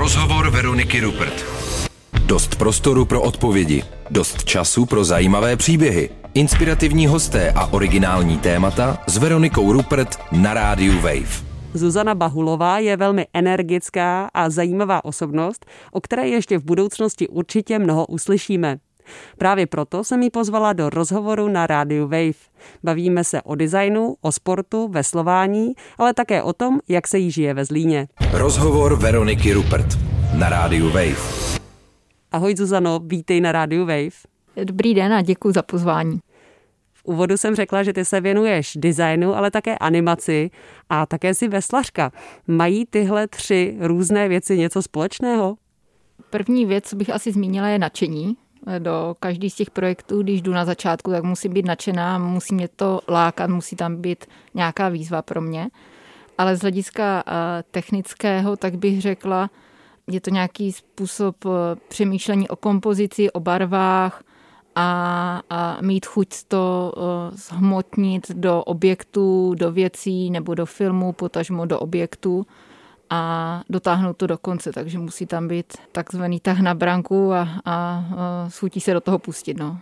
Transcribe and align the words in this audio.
Rozhovor 0.00 0.50
Veroniky 0.50 1.00
Rupert. 1.00 1.44
Dost 2.26 2.56
prostoru 2.56 3.04
pro 3.04 3.22
odpovědi, 3.22 3.82
dost 4.10 4.44
času 4.44 4.86
pro 4.86 5.04
zajímavé 5.04 5.56
příběhy, 5.56 6.10
inspirativní 6.34 7.06
hosté 7.06 7.52
a 7.52 7.66
originální 7.66 8.38
témata 8.38 8.98
s 9.06 9.16
Veronikou 9.16 9.72
Rupert 9.72 10.18
na 10.32 10.54
rádiu 10.54 11.00
Wave. 11.00 11.44
Zuzana 11.74 12.14
Bahulová 12.14 12.78
je 12.78 12.96
velmi 12.96 13.26
energická 13.34 14.30
a 14.34 14.50
zajímavá 14.50 15.04
osobnost, 15.04 15.66
o 15.92 16.00
které 16.00 16.28
ještě 16.28 16.58
v 16.58 16.64
budoucnosti 16.64 17.28
určitě 17.28 17.78
mnoho 17.78 18.06
uslyšíme. 18.06 18.78
Právě 19.38 19.66
proto 19.66 20.04
jsem 20.04 20.22
ji 20.22 20.30
pozvala 20.30 20.72
do 20.72 20.90
rozhovoru 20.90 21.48
na 21.48 21.66
rádiu 21.66 22.02
Wave. 22.02 22.50
Bavíme 22.82 23.24
se 23.24 23.42
o 23.42 23.54
designu, 23.54 24.14
o 24.20 24.32
sportu, 24.32 24.88
veslování, 24.88 25.72
ale 25.98 26.14
také 26.14 26.42
o 26.42 26.52
tom, 26.52 26.80
jak 26.88 27.08
se 27.08 27.18
jí 27.18 27.30
žije 27.30 27.54
ve 27.54 27.64
Zlíně. 27.64 28.08
Rozhovor 28.32 28.96
Veroniky 28.98 29.52
Rupert 29.52 29.86
na 30.38 30.48
rádiu 30.48 30.86
Wave. 30.86 31.60
Ahoj 32.32 32.56
Zuzano, 32.56 33.00
vítej 33.04 33.40
na 33.40 33.52
rádiu 33.52 33.80
Wave. 33.80 34.10
Dobrý 34.64 34.94
den 34.94 35.12
a 35.12 35.22
děkuji 35.22 35.52
za 35.52 35.62
pozvání. 35.62 36.20
V 36.92 37.04
úvodu 37.04 37.36
jsem 37.36 37.54
řekla, 37.54 37.82
že 37.82 37.92
ty 37.92 38.04
se 38.04 38.20
věnuješ 38.20 38.76
designu, 38.76 39.34
ale 39.34 39.50
také 39.50 39.78
animaci 39.78 40.50
a 40.88 41.06
také 41.06 41.34
si 41.34 41.48
veslařka. 41.48 42.12
Mají 42.46 42.86
tyhle 42.86 43.28
tři 43.28 43.76
různé 43.80 44.28
věci 44.28 44.58
něco 44.58 44.82
společného? 44.82 45.56
První 46.30 46.66
věc, 46.66 46.84
co 46.88 46.96
bych 46.96 47.10
asi 47.10 47.32
zmínila, 47.32 47.68
je 47.68 47.78
nadšení. 47.78 48.36
Do 48.78 49.16
každý 49.20 49.50
z 49.50 49.54
těch 49.54 49.70
projektů, 49.70 50.22
když 50.22 50.42
jdu 50.42 50.52
na 50.52 50.64
začátku, 50.64 51.10
tak 51.10 51.24
musím 51.24 51.52
být 51.52 51.66
nadšená, 51.66 52.18
musí 52.18 52.54
mě 52.54 52.68
to 52.68 53.00
lákat, 53.08 53.50
musí 53.50 53.76
tam 53.76 53.96
být 53.96 54.24
nějaká 54.54 54.88
výzva 54.88 55.22
pro 55.22 55.40
mě. 55.40 55.70
Ale 56.38 56.56
z 56.56 56.60
hlediska 56.60 57.22
eh, 57.26 57.32
technického, 57.70 58.56
tak 58.56 58.76
bych 58.76 59.00
řekla, 59.00 59.50
je 60.06 60.20
to 60.20 60.30
nějaký 60.30 60.72
způsob 60.72 61.36
eh, 61.46 61.50
přemýšlení 61.88 62.48
o 62.48 62.56
kompozici, 62.56 63.30
o 63.30 63.40
barvách 63.40 64.22
a, 64.74 65.42
a 65.50 65.78
mít 65.80 66.06
chuť 66.06 66.28
to 66.48 66.92
eh, 66.96 67.36
zhmotnit 67.36 68.30
do 68.30 68.62
objektů, 68.62 69.54
do 69.54 69.72
věcí 69.72 70.30
nebo 70.30 70.54
do 70.54 70.66
filmu, 70.66 71.12
potažmo 71.12 71.66
do 71.66 71.78
objektů 71.78 72.46
a 73.10 73.62
dotáhnout 73.70 74.16
to 74.16 74.26
do 74.26 74.38
konce, 74.38 74.72
takže 74.72 74.98
musí 74.98 75.26
tam 75.26 75.48
být 75.48 75.72
takzvaný 75.92 76.40
tah 76.40 76.60
na 76.60 76.74
branku 76.74 77.32
a, 77.32 77.40
a, 77.40 77.48
a 77.64 78.04
schutí 78.48 78.80
se 78.80 78.92
do 78.92 79.00
toho 79.00 79.18
pustit. 79.18 79.58
No. 79.58 79.78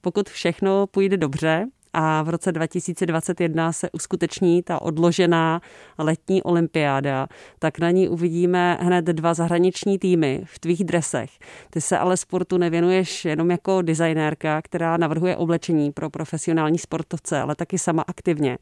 Pokud 0.00 0.28
všechno 0.28 0.86
půjde 0.86 1.16
dobře, 1.16 1.66
a 1.92 2.22
v 2.22 2.28
roce 2.28 2.52
2021 2.52 3.72
se 3.72 3.90
uskuteční 3.90 4.62
ta 4.62 4.82
odložená 4.82 5.60
letní 5.98 6.42
olympiáda, 6.42 7.26
tak 7.58 7.78
na 7.78 7.90
ní 7.90 8.08
uvidíme 8.08 8.78
hned 8.80 9.04
dva 9.04 9.34
zahraniční 9.34 9.98
týmy 9.98 10.42
v 10.44 10.58
tvých 10.58 10.84
dresech. 10.84 11.30
Ty 11.70 11.80
se 11.80 11.98
ale 11.98 12.16
sportu 12.16 12.58
nevěnuješ 12.58 13.24
jenom 13.24 13.50
jako 13.50 13.82
designérka, 13.82 14.62
která 14.62 14.96
navrhuje 14.96 15.36
oblečení 15.36 15.92
pro 15.92 16.10
profesionální 16.10 16.78
sportovce, 16.78 17.40
ale 17.40 17.54
taky 17.54 17.78
sama 17.78 18.04
aktivně. 18.06 18.58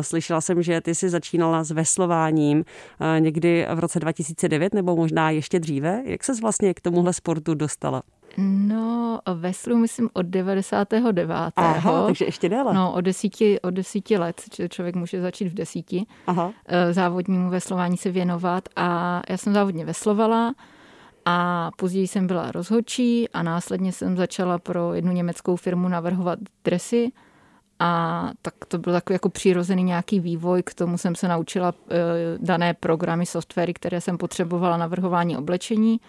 Slyšela 0.00 0.40
jsem, 0.40 0.62
že 0.62 0.80
ty 0.80 0.94
si 0.94 1.08
začínala 1.08 1.64
s 1.64 1.70
veslováním 1.70 2.64
někdy 3.18 3.66
v 3.74 3.78
roce 3.78 4.00
2009 4.00 4.74
nebo 4.74 4.96
možná 4.96 5.30
ještě 5.30 5.60
dříve. 5.60 6.02
Jak 6.04 6.24
ses 6.24 6.40
vlastně 6.40 6.74
k 6.74 6.80
tomuhle 6.80 7.12
sportu 7.12 7.54
dostala? 7.54 8.02
No, 8.38 9.20
veslu 9.34 9.76
myslím 9.76 10.10
od 10.12 10.26
99. 10.26 11.52
Aha, 11.56 12.06
takže 12.06 12.24
ještě 12.24 12.48
déle. 12.48 12.74
No, 12.74 12.92
od 12.92 13.00
desíti, 13.00 13.60
od 13.60 13.70
desíti 13.70 14.18
let, 14.18 14.42
člověk 14.68 14.96
může 14.96 15.20
začít 15.20 15.48
v 15.48 15.54
desíti 15.54 16.06
Aha. 16.26 16.52
Eh, 16.66 16.92
závodnímu 16.92 17.50
veslování 17.50 17.96
se 17.96 18.10
věnovat 18.10 18.68
a 18.76 19.20
já 19.28 19.36
jsem 19.36 19.52
závodně 19.52 19.84
veslovala 19.84 20.54
a 21.24 21.70
později 21.76 22.08
jsem 22.08 22.26
byla 22.26 22.52
rozhodčí 22.52 23.28
a 23.28 23.42
následně 23.42 23.92
jsem 23.92 24.16
začala 24.16 24.58
pro 24.58 24.94
jednu 24.94 25.12
německou 25.12 25.56
firmu 25.56 25.88
navrhovat 25.88 26.38
dresy 26.64 27.12
a 27.78 28.30
tak 28.42 28.54
to 28.68 28.78
byl 28.78 28.92
takový 28.92 29.14
jako 29.14 29.28
přirozený 29.28 29.82
nějaký 29.82 30.20
vývoj, 30.20 30.62
k 30.62 30.74
tomu 30.74 30.98
jsem 30.98 31.14
se 31.14 31.28
naučila 31.28 31.74
eh, 31.90 31.94
dané 32.38 32.74
programy, 32.74 33.26
softwary, 33.26 33.74
které 33.74 34.00
jsem 34.00 34.18
potřebovala 34.18 34.76
navrhování 34.76 35.36
oblečení 35.36 36.00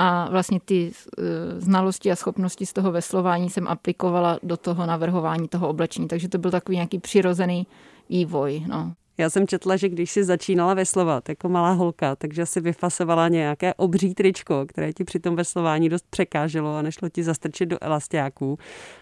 a 0.00 0.28
vlastně 0.30 0.60
ty 0.60 0.92
eh, 1.18 1.22
znalosti 1.60 2.12
a 2.12 2.16
schopnosti 2.16 2.66
z 2.66 2.72
toho 2.72 2.92
veslování 2.92 3.50
jsem 3.50 3.68
aplikovala 3.68 4.38
do 4.42 4.56
toho 4.56 4.86
navrhování 4.86 5.48
toho 5.48 5.68
oblečení. 5.68 6.08
Takže 6.08 6.28
to 6.28 6.38
byl 6.38 6.50
takový 6.50 6.76
nějaký 6.76 6.98
přirozený 6.98 7.66
vývoj. 8.08 8.64
No. 8.68 8.92
Já 9.20 9.30
jsem 9.30 9.46
četla, 9.46 9.76
že 9.76 9.88
když 9.88 10.10
si 10.10 10.24
začínala 10.24 10.74
veslovat 10.74 11.28
jako 11.28 11.48
malá 11.48 11.72
holka, 11.72 12.16
takže 12.16 12.46
si 12.46 12.60
vyfasovala 12.60 13.28
nějaké 13.28 13.74
obří 13.74 14.14
tričko, 14.14 14.64
které 14.68 14.92
ti 14.92 15.04
při 15.04 15.20
tom 15.20 15.36
veslování 15.36 15.88
dost 15.88 16.04
překáželo 16.10 16.76
a 16.76 16.82
nešlo 16.82 17.08
ti 17.08 17.22
zastrčit 17.22 17.68
do 17.68 17.78
elastiáků 17.80 18.58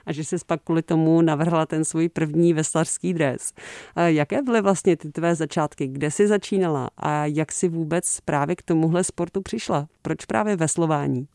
a 0.06 0.12
že 0.12 0.24
jsi 0.24 0.36
pak 0.46 0.62
kvůli 0.62 0.82
tomu 0.82 1.22
navrhla 1.22 1.66
ten 1.66 1.84
svůj 1.84 2.08
první 2.08 2.52
veslařský 2.52 3.14
dres. 3.14 3.52
Jaké 4.06 4.42
byly 4.42 4.60
vlastně 4.60 4.96
ty 4.96 5.12
tvé 5.12 5.34
začátky? 5.34 5.86
Kde 5.86 6.10
jsi 6.10 6.28
začínala 6.28 6.90
a 6.96 7.26
jak 7.26 7.52
si 7.52 7.68
vůbec 7.68 8.20
právě 8.20 8.56
k 8.56 8.62
tomuhle 8.62 9.04
sportu 9.04 9.40
přišla? 9.40 9.86
Proč 10.02 10.24
právě 10.24 10.56
veslování? 10.56 11.26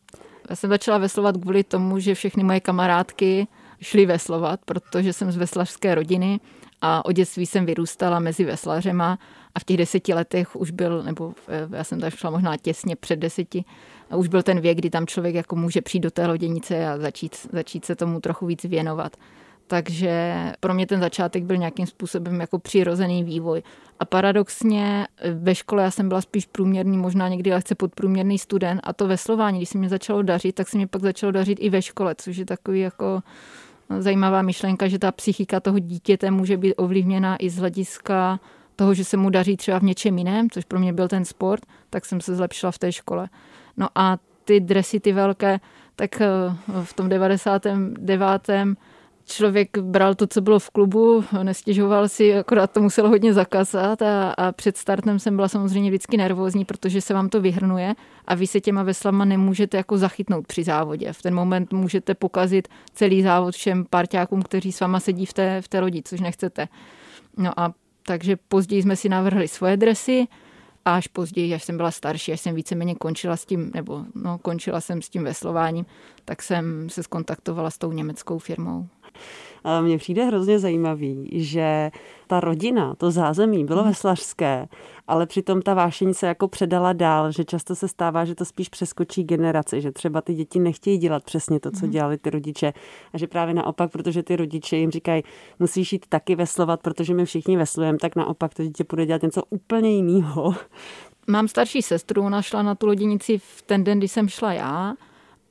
Já 0.49 0.55
jsem 0.55 0.69
začala 0.69 0.97
veslovat 0.97 1.37
kvůli 1.37 1.63
tomu, 1.63 1.99
že 1.99 2.15
všechny 2.15 2.43
moje 2.43 2.59
kamarádky 2.59 3.47
šly 3.81 4.05
veslovat, 4.05 4.59
protože 4.65 5.13
jsem 5.13 5.31
z 5.31 5.37
veslařské 5.37 5.95
rodiny 5.95 6.39
a 6.85 7.05
od 7.05 7.11
dětství 7.11 7.45
jsem 7.45 7.65
vyrůstala 7.65 8.19
mezi 8.19 8.45
veslařema 8.45 9.19
a 9.55 9.59
v 9.59 9.63
těch 9.63 9.77
deseti 9.77 10.13
letech 10.13 10.55
už 10.55 10.71
byl, 10.71 11.03
nebo 11.03 11.33
eh, 11.47 11.77
já 11.77 11.83
jsem 11.83 11.99
tam 11.99 12.09
šla 12.09 12.29
možná 12.29 12.57
těsně 12.57 12.95
před 12.95 13.15
deseti, 13.15 13.65
a 14.09 14.15
už 14.15 14.27
byl 14.27 14.43
ten 14.43 14.61
věk, 14.61 14.77
kdy 14.77 14.89
tam 14.89 15.07
člověk 15.07 15.35
jako 15.35 15.55
může 15.55 15.81
přijít 15.81 16.01
do 16.01 16.11
té 16.11 16.27
loděnice 16.27 16.87
a 16.87 16.97
začít, 16.97 17.47
začít 17.51 17.85
se 17.85 17.95
tomu 17.95 18.19
trochu 18.19 18.45
víc 18.45 18.63
věnovat. 18.63 19.17
Takže 19.67 20.35
pro 20.59 20.73
mě 20.73 20.87
ten 20.87 20.99
začátek 20.99 21.43
byl 21.43 21.57
nějakým 21.57 21.87
způsobem 21.87 22.41
jako 22.41 22.59
přirozený 22.59 23.23
vývoj. 23.23 23.63
A 23.99 24.05
paradoxně 24.05 25.07
eh, 25.17 25.31
ve 25.31 25.55
škole 25.55 25.83
já 25.83 25.91
jsem 25.91 26.07
byla 26.07 26.21
spíš 26.21 26.45
průměrný, 26.45 26.97
možná 26.97 27.27
někdy 27.27 27.51
lehce 27.53 27.75
podprůměrný 27.75 28.39
student 28.39 28.81
a 28.83 28.93
to 28.93 29.07
veslování, 29.07 29.59
když 29.59 29.69
se 29.69 29.77
mě 29.77 29.89
začalo 29.89 30.21
dařit, 30.21 30.55
tak 30.55 30.69
se 30.69 30.77
mě 30.77 30.87
pak 30.87 31.01
začalo 31.01 31.31
dařit 31.31 31.57
i 31.61 31.69
ve 31.69 31.81
škole, 31.81 32.15
což 32.17 32.37
je 32.37 32.45
takový 32.45 32.79
jako 32.79 33.21
zajímavá 34.01 34.41
myšlenka, 34.41 34.87
že 34.87 34.99
ta 34.99 35.11
psychika 35.11 35.59
toho 35.59 35.79
dítěte 35.79 36.31
může 36.31 36.57
být 36.57 36.73
ovlivněna 36.75 37.37
i 37.39 37.49
z 37.49 37.57
hlediska 37.57 38.39
toho, 38.75 38.93
že 38.93 39.03
se 39.03 39.17
mu 39.17 39.29
daří 39.29 39.57
třeba 39.57 39.79
v 39.79 39.83
něčem 39.83 40.17
jiném, 40.17 40.49
což 40.49 40.65
pro 40.65 40.79
mě 40.79 40.93
byl 40.93 41.07
ten 41.07 41.25
sport, 41.25 41.65
tak 41.89 42.05
jsem 42.05 42.21
se 42.21 42.35
zlepšila 42.35 42.71
v 42.71 42.77
té 42.77 42.91
škole. 42.91 43.29
No 43.77 43.87
a 43.95 44.17
ty 44.45 44.59
dresy, 44.59 44.99
ty 44.99 45.13
velké, 45.13 45.59
tak 45.95 46.21
eh, 46.21 46.27
v 46.83 46.93
tom 46.93 47.09
99 47.09 48.49
člověk 49.25 49.77
bral 49.77 50.15
to, 50.15 50.27
co 50.27 50.41
bylo 50.41 50.59
v 50.59 50.69
klubu, 50.69 51.23
nestěžoval 51.43 52.09
si, 52.09 52.35
akorát 52.35 52.71
to 52.71 52.81
muselo 52.81 53.09
hodně 53.09 53.33
zakazat 53.33 54.01
a, 54.01 54.31
a 54.31 54.51
před 54.51 54.77
startem 54.77 55.19
jsem 55.19 55.35
byla 55.35 55.47
samozřejmě 55.47 55.89
vždycky 55.89 56.17
nervózní, 56.17 56.65
protože 56.65 57.01
se 57.01 57.13
vám 57.13 57.29
to 57.29 57.41
vyhrnuje 57.41 57.93
a 58.25 58.35
vy 58.35 58.47
se 58.47 58.61
těma 58.61 58.83
veslama 58.83 59.25
nemůžete 59.25 59.77
jako 59.77 59.97
zachytnout 59.97 60.47
při 60.47 60.63
závodě. 60.63 61.13
V 61.13 61.21
ten 61.21 61.35
moment 61.35 61.73
můžete 61.73 62.15
pokazit 62.15 62.67
celý 62.93 63.21
závod 63.21 63.55
všem 63.55 63.85
parťákům, 63.89 64.41
kteří 64.41 64.71
s 64.71 64.79
váma 64.79 64.99
sedí 64.99 65.25
v 65.25 65.33
té, 65.33 65.61
v 65.61 65.67
té 65.67 65.79
lodi, 65.79 66.01
což 66.05 66.19
nechcete. 66.19 66.67
No 67.37 67.59
a 67.59 67.73
takže 68.05 68.37
později 68.47 68.81
jsme 68.81 68.95
si 68.95 69.09
navrhli 69.09 69.47
svoje 69.47 69.77
dresy, 69.77 70.27
a 70.85 70.95
až 70.95 71.07
později, 71.07 71.53
až 71.53 71.63
jsem 71.63 71.77
byla 71.77 71.91
starší, 71.91 72.33
až 72.33 72.41
jsem 72.41 72.55
víceméně 72.55 72.95
končila 72.95 73.37
s 73.37 73.45
tím, 73.45 73.71
nebo 73.73 74.05
no, 74.15 74.37
končila 74.37 74.81
jsem 74.81 75.01
s 75.01 75.09
tím 75.09 75.23
veslováním, 75.23 75.85
tak 76.25 76.41
jsem 76.41 76.89
se 76.89 77.03
skontaktovala 77.03 77.69
s 77.69 77.77
tou 77.77 77.91
německou 77.91 78.39
firmou. 78.39 78.87
Mně 79.81 79.97
přijde 79.97 80.25
hrozně 80.25 80.59
zajímavý, 80.59 81.29
že 81.31 81.91
ta 82.27 82.39
rodina, 82.39 82.95
to 82.95 83.11
zázemí 83.11 83.65
bylo 83.65 83.81
mhm. 83.81 83.89
veslařské, 83.89 84.67
ale 85.07 85.25
přitom 85.25 85.61
ta 85.61 85.73
vášeň 85.73 86.13
se 86.13 86.27
jako 86.27 86.47
předala 86.47 86.93
dál, 86.93 87.31
že 87.31 87.45
často 87.45 87.75
se 87.75 87.87
stává, 87.87 88.25
že 88.25 88.35
to 88.35 88.45
spíš 88.45 88.69
přeskočí 88.69 89.23
generace, 89.23 89.81
že 89.81 89.91
třeba 89.91 90.21
ty 90.21 90.33
děti 90.33 90.59
nechtějí 90.59 90.97
dělat 90.97 91.23
přesně 91.23 91.59
to, 91.59 91.71
co 91.71 91.85
mhm. 91.85 91.91
dělali 91.91 92.17
ty 92.17 92.29
rodiče 92.29 92.73
a 93.13 93.17
že 93.17 93.27
právě 93.27 93.53
naopak, 93.53 93.91
protože 93.91 94.23
ty 94.23 94.35
rodiče 94.35 94.77
jim 94.77 94.91
říkají, 94.91 95.23
musíš 95.59 95.93
jít 95.93 96.05
taky 96.09 96.35
veslovat, 96.35 96.81
protože 96.81 97.13
my 97.13 97.25
všichni 97.25 97.57
veslujeme, 97.57 97.97
tak 97.97 98.15
naopak 98.15 98.53
to 98.53 98.63
dítě 98.63 98.83
bude 98.89 99.05
dělat 99.05 99.21
něco 99.21 99.43
úplně 99.49 99.91
jiného. 99.91 100.55
Mám 101.27 101.47
starší 101.47 101.81
sestru, 101.81 102.21
ona 102.21 102.41
šla 102.41 102.63
na 102.63 102.75
tu 102.75 102.85
loděnici 102.85 103.37
v 103.37 103.61
ten 103.65 103.83
den, 103.83 103.97
kdy 103.97 104.07
jsem 104.07 104.29
šla 104.29 104.53
já 104.53 104.93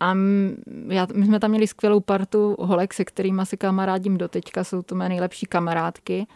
a 0.03 0.17
já, 0.89 1.07
my 1.15 1.27
jsme 1.27 1.41
tam 1.41 1.51
měli 1.51 1.67
skvělou 1.67 2.01
partu 2.01 2.57
holek, 2.59 2.95
se 2.95 3.05
kterými 3.05 3.43
se 3.45 3.57
kamarádím 3.57 4.19
doteďka, 4.19 4.65
jsou 4.65 4.83
to 4.83 4.95
mé 4.95 5.09
nejlepší 5.09 5.47
kamarádky. 5.47 6.27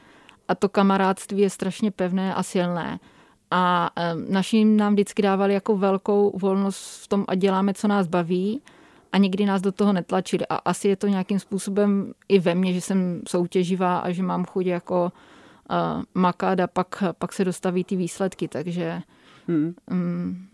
A 0.49 0.55
to 0.55 0.69
kamarádství 0.69 1.41
je 1.41 1.51
strašně 1.51 1.91
pevné 1.91 2.35
a 2.35 2.43
silné. 2.43 2.99
A 3.51 3.91
naši 4.29 4.65
nám 4.65 4.93
vždycky 4.93 5.23
dávali 5.23 5.55
jako 5.55 5.77
velkou 5.77 6.39
volnost 6.39 7.05
v 7.05 7.09
tom 7.09 7.25
a 7.29 7.35
děláme, 7.35 7.75
co 7.75 7.89
nás 7.89 8.07
baví 8.07 8.63
a 9.13 9.19
nikdy 9.19 9.47
nás 9.47 9.63
do 9.63 9.73
toho 9.73 9.93
netlačili. 9.93 10.47
A 10.47 10.57
asi 10.57 10.89
je 10.89 10.97
to 10.97 11.07
nějakým 11.07 11.39
způsobem 11.39 12.13
i 12.29 12.39
ve 12.39 12.55
mně, 12.55 12.73
že 12.73 12.81
jsem 12.81 13.23
soutěživá 13.29 13.99
a 13.99 14.11
že 14.11 14.23
mám 14.23 14.45
chuť 14.45 14.67
jako 14.67 15.13
uh, 15.71 16.03
makat 16.15 16.61
a 16.61 16.67
pak, 16.67 17.03
pak 17.19 17.33
se 17.33 17.45
dostaví 17.45 17.85
ty 17.85 17.97
výsledky. 17.97 18.49
Takže 18.49 19.03
hmm. 19.49 19.75
um, 19.91 20.49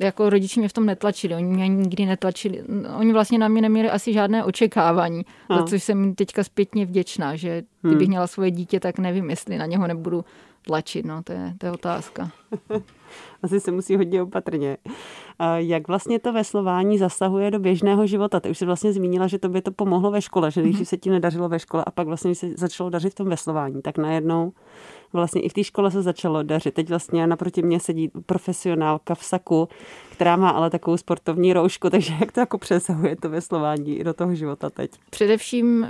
jako 0.00 0.30
rodiči 0.30 0.60
mě 0.60 0.68
v 0.68 0.72
tom 0.72 0.86
netlačili, 0.86 1.34
oni 1.34 1.44
mě 1.46 1.68
nikdy 1.68 2.06
netlačili, 2.06 2.62
oni 2.98 3.12
vlastně 3.12 3.38
na 3.38 3.48
mě 3.48 3.62
neměli 3.62 3.90
asi 3.90 4.12
žádné 4.12 4.44
očekávání, 4.44 5.24
no. 5.50 5.56
za 5.56 5.62
což 5.62 5.82
jsem 5.82 6.14
teďka 6.14 6.44
zpětně 6.44 6.86
vděčná, 6.86 7.36
že 7.36 7.62
kdybych 7.82 8.06
hmm. 8.06 8.08
měla 8.08 8.26
svoje 8.26 8.50
dítě, 8.50 8.80
tak 8.80 8.98
nevím, 8.98 9.30
jestli 9.30 9.58
na 9.58 9.66
něho 9.66 9.86
nebudu 9.86 10.24
tlačit, 10.66 11.06
no, 11.06 11.22
to 11.22 11.32
je, 11.32 11.54
to 11.58 11.66
je 11.66 11.72
otázka. 11.72 12.30
Asi 13.42 13.60
se 13.60 13.70
musí 13.70 13.96
hodně 13.96 14.22
opatrně. 14.22 14.76
Jak 15.56 15.88
vlastně 15.88 16.18
to 16.18 16.32
veslování 16.32 16.98
zasahuje 16.98 17.50
do 17.50 17.58
běžného 17.58 18.06
života? 18.06 18.40
Ty 18.40 18.50
už 18.50 18.58
jsi 18.58 18.66
vlastně 18.66 18.92
zmínila, 18.92 19.26
že 19.26 19.38
to 19.38 19.48
by 19.48 19.62
to 19.62 19.70
pomohlo 19.70 20.10
ve 20.10 20.22
škole, 20.22 20.50
že 20.50 20.62
když 20.62 20.76
mm-hmm. 20.76 20.84
se 20.84 20.96
ti 20.96 21.10
nedařilo 21.10 21.48
ve 21.48 21.58
škole 21.58 21.84
a 21.86 21.90
pak 21.90 22.06
vlastně 22.06 22.34
se 22.34 22.48
začalo 22.56 22.90
dařit 22.90 23.12
v 23.12 23.14
tom 23.14 23.28
veslování, 23.28 23.82
tak 23.82 23.98
najednou 23.98 24.52
vlastně 25.12 25.40
i 25.40 25.48
v 25.48 25.52
té 25.52 25.64
škole 25.64 25.90
se 25.90 26.02
začalo 26.02 26.42
dařit. 26.42 26.74
Teď 26.74 26.88
vlastně 26.88 27.26
naproti 27.26 27.62
mě 27.62 27.80
sedí 27.80 28.10
profesionálka 28.26 29.14
v 29.14 29.24
saku, 29.24 29.68
která 30.12 30.36
má 30.36 30.50
ale 30.50 30.70
takovou 30.70 30.96
sportovní 30.96 31.52
roušku, 31.52 31.90
takže 31.90 32.14
jak 32.20 32.32
to 32.32 32.40
jako 32.40 32.58
přesahuje 32.58 33.16
to 33.16 33.30
veslování 33.30 34.04
do 34.04 34.14
toho 34.14 34.34
života 34.34 34.70
teď? 34.70 34.90
Především 35.10 35.86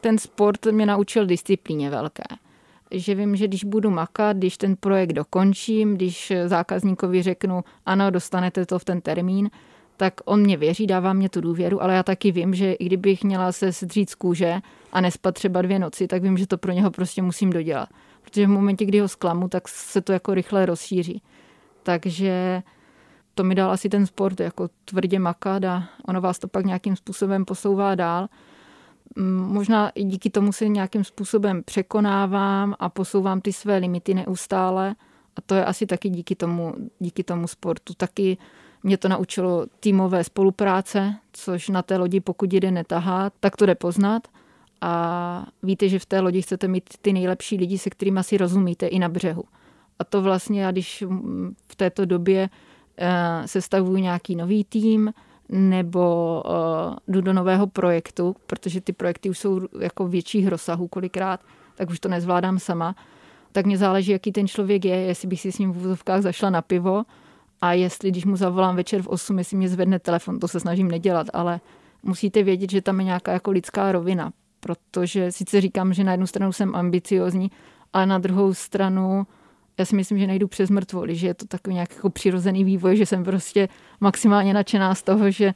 ten 0.00 0.18
sport 0.18 0.66
mě 0.66 0.86
naučil 0.86 1.26
disciplíně 1.26 1.90
velké 1.90 2.24
že 2.90 3.14
vím, 3.14 3.36
že 3.36 3.48
když 3.48 3.64
budu 3.64 3.90
makat, 3.90 4.36
když 4.36 4.56
ten 4.56 4.76
projekt 4.76 5.12
dokončím, 5.12 5.94
když 5.94 6.32
zákazníkovi 6.46 7.22
řeknu, 7.22 7.64
ano, 7.86 8.10
dostanete 8.10 8.66
to 8.66 8.78
v 8.78 8.84
ten 8.84 9.00
termín, 9.00 9.50
tak 9.96 10.14
on 10.24 10.40
mě 10.40 10.56
věří, 10.56 10.86
dává 10.86 11.12
mě 11.12 11.28
tu 11.28 11.40
důvěru, 11.40 11.82
ale 11.82 11.94
já 11.94 12.02
taky 12.02 12.32
vím, 12.32 12.54
že 12.54 12.72
i 12.72 12.84
kdybych 12.84 13.24
měla 13.24 13.52
se 13.52 13.72
zdřít 13.72 14.10
z 14.10 14.14
kůže 14.14 14.60
a 14.92 15.00
nespat 15.00 15.34
třeba 15.34 15.62
dvě 15.62 15.78
noci, 15.78 16.06
tak 16.06 16.22
vím, 16.22 16.38
že 16.38 16.46
to 16.46 16.58
pro 16.58 16.72
něho 16.72 16.90
prostě 16.90 17.22
musím 17.22 17.50
dodělat. 17.50 17.88
Protože 18.22 18.46
v 18.46 18.50
momentě, 18.50 18.84
kdy 18.84 19.00
ho 19.00 19.08
zklamu, 19.08 19.48
tak 19.48 19.68
se 19.68 20.00
to 20.00 20.12
jako 20.12 20.34
rychle 20.34 20.66
rozšíří. 20.66 21.22
Takže 21.82 22.62
to 23.34 23.44
mi 23.44 23.54
dal 23.54 23.70
asi 23.70 23.88
ten 23.88 24.06
sport, 24.06 24.40
jako 24.40 24.68
tvrdě 24.84 25.18
makat 25.18 25.64
a 25.64 25.88
ono 26.06 26.20
vás 26.20 26.38
to 26.38 26.48
pak 26.48 26.64
nějakým 26.64 26.96
způsobem 26.96 27.44
posouvá 27.44 27.94
dál. 27.94 28.28
Možná 29.46 29.90
i 29.90 30.04
díky 30.04 30.30
tomu 30.30 30.52
se 30.52 30.68
nějakým 30.68 31.04
způsobem 31.04 31.62
překonávám 31.62 32.74
a 32.78 32.88
posouvám 32.88 33.40
ty 33.40 33.52
své 33.52 33.78
limity 33.78 34.14
neustále. 34.14 34.94
A 35.36 35.40
to 35.40 35.54
je 35.54 35.64
asi 35.64 35.86
taky 35.86 36.08
díky 36.08 36.34
tomu, 36.34 36.74
díky 36.98 37.24
tomu 37.24 37.48
sportu. 37.48 37.94
Taky 37.94 38.38
mě 38.82 38.96
to 38.96 39.08
naučilo 39.08 39.66
týmové 39.80 40.24
spolupráce, 40.24 41.14
což 41.32 41.68
na 41.68 41.82
té 41.82 41.96
lodi, 41.96 42.20
pokud 42.20 42.52
jeden 42.52 42.74
netahá, 42.74 43.30
tak 43.40 43.56
to 43.56 43.66
jde 43.66 43.74
poznat. 43.74 44.28
A 44.80 45.46
víte, 45.62 45.88
že 45.88 45.98
v 45.98 46.06
té 46.06 46.20
lodi 46.20 46.42
chcete 46.42 46.68
mít 46.68 46.84
ty 47.02 47.12
nejlepší 47.12 47.56
lidi, 47.56 47.78
se 47.78 47.90
kterými 47.90 48.20
si 48.22 48.36
rozumíte 48.36 48.86
i 48.86 48.98
na 48.98 49.08
břehu. 49.08 49.44
A 49.98 50.04
to 50.04 50.22
vlastně, 50.22 50.62
já 50.62 50.70
když 50.70 51.04
v 51.68 51.76
této 51.76 52.04
době 52.04 52.50
eh, 52.98 53.42
sestavuju 53.46 53.96
nějaký 53.96 54.36
nový 54.36 54.64
tým, 54.64 55.12
nebo 55.50 56.42
uh, 56.46 56.96
jdu 57.08 57.20
do 57.20 57.32
nového 57.32 57.66
projektu, 57.66 58.36
protože 58.46 58.80
ty 58.80 58.92
projekty 58.92 59.30
už 59.30 59.38
jsou 59.38 59.60
jako 59.80 60.08
větších 60.08 60.48
rozsahů 60.48 60.88
kolikrát, 60.88 61.40
tak 61.74 61.90
už 61.90 62.00
to 62.00 62.08
nezvládám 62.08 62.58
sama. 62.58 62.94
Tak 63.52 63.66
mě 63.66 63.78
záleží, 63.78 64.12
jaký 64.12 64.32
ten 64.32 64.48
člověk 64.48 64.84
je, 64.84 64.96
jestli 64.96 65.28
bych 65.28 65.40
si 65.40 65.52
s 65.52 65.58
ním 65.58 65.72
v 65.72 65.76
vozovkách 65.76 66.22
zašla 66.22 66.50
na 66.50 66.62
pivo 66.62 67.04
a 67.60 67.72
jestli, 67.72 68.10
když 68.10 68.24
mu 68.24 68.36
zavolám 68.36 68.76
večer 68.76 69.02
v 69.02 69.08
8, 69.08 69.38
jestli 69.38 69.56
mě 69.56 69.68
zvedne 69.68 69.98
telefon, 69.98 70.38
to 70.38 70.48
se 70.48 70.60
snažím 70.60 70.90
nedělat, 70.90 71.26
ale 71.32 71.60
musíte 72.02 72.42
vědět, 72.42 72.70
že 72.70 72.82
tam 72.82 73.00
je 73.00 73.04
nějaká 73.04 73.32
jako 73.32 73.50
lidská 73.50 73.92
rovina, 73.92 74.32
protože 74.60 75.32
sice 75.32 75.60
říkám, 75.60 75.92
že 75.92 76.04
na 76.04 76.12
jednu 76.12 76.26
stranu 76.26 76.52
jsem 76.52 76.74
ambiciozní, 76.74 77.50
ale 77.92 78.06
na 78.06 78.18
druhou 78.18 78.54
stranu 78.54 79.26
já 79.80 79.84
si 79.84 79.96
myslím, 79.96 80.18
že 80.18 80.26
nejdu 80.26 80.48
přes 80.48 80.70
mrtvoli, 80.70 81.16
že 81.16 81.26
je 81.26 81.34
to 81.34 81.46
takový 81.46 81.74
nějaký 81.74 81.94
jako 81.96 82.10
přirozený 82.10 82.64
vývoj, 82.64 82.96
že 82.96 83.06
jsem 83.06 83.24
prostě 83.24 83.68
maximálně 84.00 84.54
nadšená 84.54 84.94
z 84.94 85.02
toho, 85.02 85.30
že, 85.30 85.54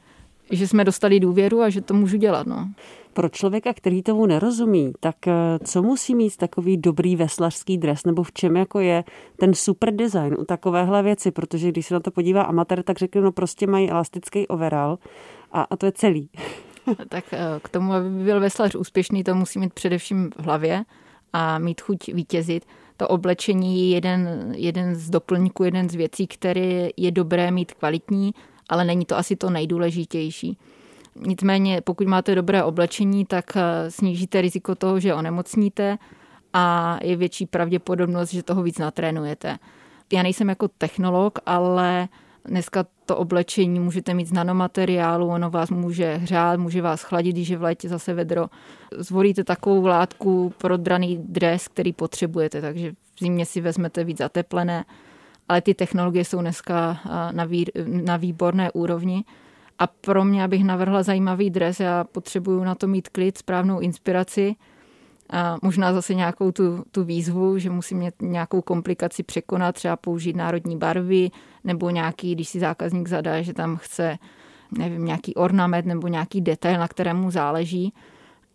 že 0.51 0.67
jsme 0.67 0.83
dostali 0.83 1.19
důvěru 1.19 1.61
a 1.61 1.69
že 1.69 1.81
to 1.81 1.93
můžu 1.93 2.17
dělat. 2.17 2.47
No. 2.47 2.69
Pro 3.13 3.29
člověka, 3.29 3.73
který 3.73 4.03
tomu 4.03 4.25
nerozumí, 4.25 4.93
tak 4.99 5.27
eh, 5.27 5.33
co 5.63 5.81
musí 5.81 6.15
mít 6.15 6.37
takový 6.37 6.77
dobrý 6.77 7.15
veslařský 7.15 7.77
dres, 7.77 8.05
nebo 8.05 8.23
v 8.23 8.31
čem 8.31 8.55
jako 8.55 8.79
je 8.79 9.03
ten 9.37 9.53
super 9.53 9.95
design 9.95 10.35
u 10.39 10.45
takovéhle 10.45 11.03
věci, 11.03 11.31
protože 11.31 11.69
když 11.69 11.85
se 11.85 11.93
na 11.93 11.99
to 11.99 12.11
podívá 12.11 12.41
amatér, 12.41 12.83
tak 12.83 12.97
řekne, 12.97 13.21
no 13.21 13.31
prostě 13.31 13.67
mají 13.67 13.89
elastický 13.89 14.47
overall 14.47 14.99
a, 15.51 15.61
a 15.61 15.75
to 15.75 15.85
je 15.85 15.91
celý. 15.91 16.29
tak 17.09 17.25
eh, 17.33 17.39
k 17.63 17.69
tomu, 17.69 17.93
aby 17.93 18.09
byl 18.09 18.39
veslař 18.39 18.75
úspěšný, 18.75 19.23
to 19.23 19.35
musí 19.35 19.59
mít 19.59 19.73
především 19.73 20.31
v 20.37 20.43
hlavě 20.43 20.83
a 21.33 21.59
mít 21.59 21.81
chuť 21.81 22.07
vítězit 22.07 22.65
to 22.97 23.07
oblečení 23.07 23.89
je 23.89 23.95
jeden, 23.95 24.53
jeden 24.57 24.95
z 24.95 25.09
doplňků, 25.09 25.63
jeden 25.63 25.89
z 25.89 25.95
věcí, 25.95 26.27
které 26.27 26.89
je 26.97 27.11
dobré 27.11 27.51
mít 27.51 27.73
kvalitní, 27.73 28.33
ale 28.69 28.85
není 28.85 29.05
to 29.05 29.17
asi 29.17 29.35
to 29.35 29.49
nejdůležitější. 29.49 30.57
Nicméně, 31.15 31.81
pokud 31.81 32.07
máte 32.07 32.35
dobré 32.35 32.63
oblečení, 32.63 33.25
tak 33.25 33.45
eh, 33.57 33.91
snížíte 33.91 34.41
riziko 34.41 34.75
toho, 34.75 34.99
že 34.99 35.13
onemocníte 35.13 35.97
a 36.53 36.97
je 37.03 37.15
větší 37.15 37.45
pravděpodobnost, 37.45 38.31
že 38.31 38.43
toho 38.43 38.63
víc 38.63 38.77
natrénujete. 38.77 39.57
Já 40.13 40.23
nejsem 40.23 40.49
jako 40.49 40.67
technolog, 40.67 41.39
ale 41.45 42.07
Dneska 42.47 42.85
to 43.05 43.17
oblečení 43.17 43.79
můžete 43.79 44.13
mít 44.13 44.27
z 44.27 44.33
nanomateriálu, 44.33 45.27
ono 45.27 45.49
vás 45.49 45.69
může 45.69 46.15
hřát, 46.15 46.59
může 46.59 46.81
vás 46.81 47.03
chladit, 47.03 47.35
když 47.35 47.49
je 47.49 47.57
v 47.57 47.63
létě 47.63 47.89
zase 47.89 48.13
vedro. 48.13 48.47
Zvolíte 48.97 49.43
takovou 49.43 49.85
látku 49.85 50.53
pro 50.57 50.77
draný 50.77 51.17
dres, 51.17 51.67
který 51.67 51.93
potřebujete, 51.93 52.61
takže 52.61 52.91
v 52.91 53.19
zimě 53.19 53.45
si 53.45 53.61
vezmete 53.61 54.03
víc 54.03 54.17
zateplené, 54.17 54.85
ale 55.49 55.61
ty 55.61 55.73
technologie 55.73 56.25
jsou 56.25 56.41
dneska 56.41 56.99
na, 57.31 57.45
vý, 57.45 57.65
na 57.85 58.17
výborné 58.17 58.71
úrovni. 58.71 59.23
A 59.79 59.87
pro 59.87 60.25
mě, 60.25 60.43
abych 60.43 60.63
navrhla 60.63 61.03
zajímavý 61.03 61.49
dres, 61.49 61.79
já 61.79 62.03
potřebuju 62.03 62.63
na 62.63 62.75
to 62.75 62.87
mít 62.87 63.09
klid, 63.09 63.37
správnou 63.37 63.79
inspiraci, 63.79 64.55
a 65.29 65.57
možná 65.61 65.93
zase 65.93 66.13
nějakou 66.13 66.51
tu, 66.51 66.83
tu 66.91 67.03
výzvu, 67.03 67.59
že 67.59 67.69
musím 67.69 67.97
mít 67.97 68.21
nějakou 68.21 68.61
komplikaci 68.61 69.23
překonat, 69.23 69.75
třeba 69.75 69.95
použít 69.95 70.35
národní 70.35 70.77
barvy, 70.77 71.31
nebo 71.63 71.89
nějaký, 71.89 72.35
když 72.35 72.49
si 72.49 72.59
zákazník 72.59 73.07
zadá, 73.07 73.41
že 73.41 73.53
tam 73.53 73.77
chce 73.77 74.17
nevím, 74.77 75.05
nějaký 75.05 75.35
ornament 75.35 75.85
nebo 75.85 76.07
nějaký 76.07 76.41
detail, 76.41 76.79
na 76.79 76.87
kterému 76.87 77.31
záleží, 77.31 77.93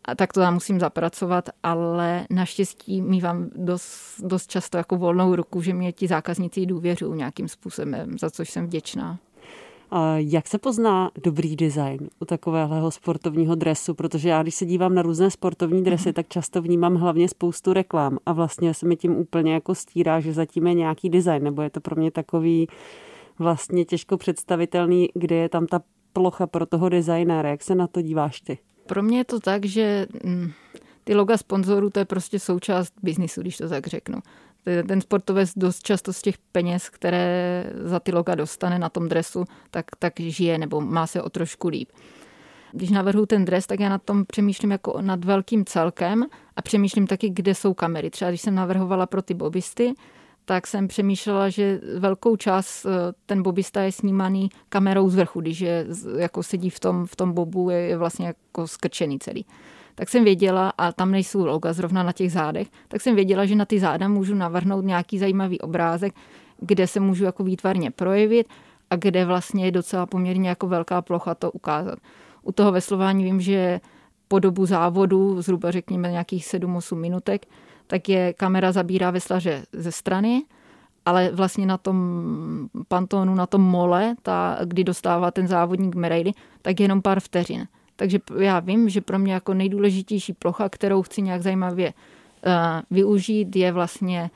a 0.05 0.15
tak 0.15 0.33
to 0.33 0.41
tam 0.41 0.55
musím 0.55 0.81
zapracovat, 0.81 1.49
ale 1.63 2.27
naštěstí 2.31 3.03
mývám 3.03 3.51
dost, 3.57 4.21
dost 4.21 4.51
často 4.51 4.79
jako 4.79 4.97
volnou 4.97 5.35
ruku, 5.35 5.63
že 5.63 5.75
mě 5.75 5.93
ti 5.93 6.09
zákazníci 6.09 6.67
důvěřují 6.67 7.19
nějakým 7.19 7.49
způsobem, 7.49 8.19
za 8.19 8.31
což 8.31 8.51
jsem 8.51 8.67
vděčná. 8.67 9.19
Jak 10.17 10.49
se 10.49 10.59
pozná 10.59 11.11
dobrý 11.25 11.57
design 11.57 12.09
u 12.21 12.25
takového 12.25 12.91
sportovního 12.91 13.55
dresu? 13.55 13.95
Protože 13.95 14.29
já, 14.29 14.43
když 14.43 14.55
se 14.55 14.67
dívám 14.67 14.95
na 14.95 15.03
různé 15.03 15.31
sportovní 15.31 15.85
dresy, 15.85 16.09
mm-hmm. 16.09 16.13
tak 16.13 16.29
často 16.29 16.63
vnímám 16.63 16.95
hlavně 16.95 17.29
spoustu 17.29 17.73
reklam 17.73 18.19
a 18.27 18.33
vlastně 18.33 18.75
se 18.75 18.87
mi 18.87 18.97
tím 18.97 19.17
úplně 19.17 19.55
jako 19.55 19.75
stírá, 19.75 20.21
že 20.21 20.33
zatím 20.33 20.67
je 20.67 20.75
nějaký 20.75 21.09
design, 21.09 21.45
nebo 21.45 21.63
je 21.63 21.71
to 21.71 21.81
pro 21.81 21.97
mě 21.97 22.11
takový 22.11 22.69
vlastně 23.39 23.85
těžko 23.85 24.17
představitelný, 24.17 25.09
kde 25.15 25.37
je 25.37 25.49
tam 25.49 25.67
ta 25.67 25.83
plocha 26.13 26.47
pro 26.47 26.67
toho 26.67 26.89
designéra. 26.89 27.49
Jak 27.49 27.63
se 27.63 27.75
na 27.75 27.87
to 27.87 28.03
díváš 28.03 28.41
ty? 28.41 28.59
Pro 28.87 29.03
mě 29.03 29.19
je 29.19 29.25
to 29.25 29.41
tak, 29.41 29.65
že 29.65 30.07
mm, 30.25 30.51
ty 31.05 31.15
loga 31.15 31.37
sponzorů 31.37 31.91
to 31.91 31.99
je 31.99 32.05
prostě 32.05 32.39
součást 32.39 32.95
biznisu, 33.03 33.41
když 33.41 33.57
to 33.57 33.69
tak 33.69 33.87
řeknu 33.87 34.19
ten 34.89 35.01
sportovec 35.01 35.53
dost 35.57 35.83
často 35.83 36.13
z 36.13 36.23
těch 36.23 36.39
peněz, 36.39 36.89
které 36.89 37.65
za 37.83 38.01
ty 38.01 38.13
loga 38.13 38.35
dostane 38.35 38.79
na 38.79 38.89
tom 38.89 39.09
dresu, 39.09 39.45
tak, 39.71 39.85
tak 39.99 40.21
žije 40.21 40.59
nebo 40.59 40.81
má 40.81 41.07
se 41.07 41.23
o 41.23 41.31
trošku 41.31 41.69
líp. 41.69 41.89
Když 42.73 42.91
navrhu 42.91 43.27
ten 43.27 43.45
dres, 43.45 43.67
tak 43.67 43.81
já 43.81 43.89
na 43.89 43.99
tom 43.99 44.25
přemýšlím 44.25 44.71
jako 44.71 45.01
nad 45.01 45.25
velkým 45.25 45.65
celkem 45.65 46.27
a 46.57 46.63
přemýšlím 46.63 47.07
taky, 47.07 47.31
kde 47.31 47.55
jsou 47.55 47.75
kamery. 47.75 48.11
Třeba 48.11 48.31
když 48.31 48.41
jsem 48.41 48.55
navrhovala 48.55 49.07
pro 49.07 49.23
ty 49.23 49.35
bobisty, 49.35 49.95
tak 50.45 50.67
jsem 50.67 50.89
přemýšlela, 50.89 51.49
že 51.49 51.81
velkou 51.99 52.37
část 52.37 52.87
eh, 52.87 52.91
ten 53.27 53.43
bobista 53.43 53.83
je 53.83 53.93
snímaný 53.93 54.49
kamerou 54.69 55.09
z 55.09 55.15
vrchu, 55.15 55.41
když 55.41 55.61
je, 55.61 55.87
jako 56.19 56.43
sedí 56.43 56.71
v 56.71 56.81
tom, 56.81 57.07
v 57.07 57.17
tom 57.17 57.33
bobu, 57.33 57.71
je, 57.71 57.79
je 57.79 57.97
vlastně 57.97 58.27
jako 58.27 58.67
skrčený 58.67 59.19
celý 59.19 59.47
tak 60.01 60.09
jsem 60.09 60.25
věděla, 60.25 60.73
a 60.79 60.93
tam 60.93 61.11
nejsou 61.11 61.45
loga 61.45 61.73
zrovna 61.73 62.03
na 62.03 62.13
těch 62.13 62.33
zádech, 62.33 62.69
tak 62.89 63.01
jsem 63.01 63.15
věděla, 63.15 63.47
že 63.47 63.55
na 63.55 63.65
ty 63.65 63.81
záda 63.81 64.09
můžu 64.09 64.35
navrhnout 64.35 64.85
nějaký 64.85 65.19
zajímavý 65.19 65.61
obrázek, 65.61 66.15
kde 66.61 66.87
se 66.87 67.01
můžu 67.01 67.25
jako 67.25 67.45
výtvarně 67.45 67.91
projevit 67.91 68.47
a 68.91 68.97
kde 68.97 69.25
vlastně 69.25 69.65
je 69.65 69.71
docela 69.71 70.07
poměrně 70.07 70.49
jako 70.49 70.69
velká 70.69 71.03
plocha 71.03 71.35
to 71.35 71.51
ukázat. 71.51 71.99
U 72.43 72.53
toho 72.53 72.73
veslování 72.73 73.25
vím, 73.25 73.41
že 73.41 73.81
po 74.29 74.39
dobu 74.39 74.67
závodu, 74.67 75.43
zhruba 75.43 75.71
řekněme 75.71 76.11
nějakých 76.11 76.45
7-8 76.45 76.97
minutek, 76.97 77.47
tak 77.87 78.09
je 78.09 78.33
kamera 78.33 78.73
zabírá 78.73 79.11
veslaře 79.11 79.63
ze 79.73 79.93
strany, 79.93 80.43
ale 81.07 81.31
vlastně 81.33 81.67
na 81.67 81.79
tom 81.79 81.99
pantonu, 82.89 83.35
na 83.35 83.47
tom 83.47 83.63
mole, 83.63 84.15
ta, 84.23 84.59
kdy 84.65 84.85
dostává 84.85 85.31
ten 85.31 85.49
závodník 85.49 85.95
medaily, 85.95 86.33
tak 86.63 86.81
je 86.81 86.85
jenom 86.85 87.03
pár 87.03 87.21
vteřin. 87.21 87.67
Takže 88.01 88.19
já 88.39 88.61
vím, 88.61 88.89
že 88.89 89.01
pro 89.01 89.19
mě 89.19 89.33
jako 89.33 89.55
nejdůležitější 89.55 90.33
plocha, 90.33 90.69
kterou 90.69 91.03
chci 91.03 91.23
nějak 91.23 91.43
zajímavě 91.43 91.93
uh, 92.47 92.53
využít, 92.91 93.57
je 93.57 93.73
vlastně 93.73 94.31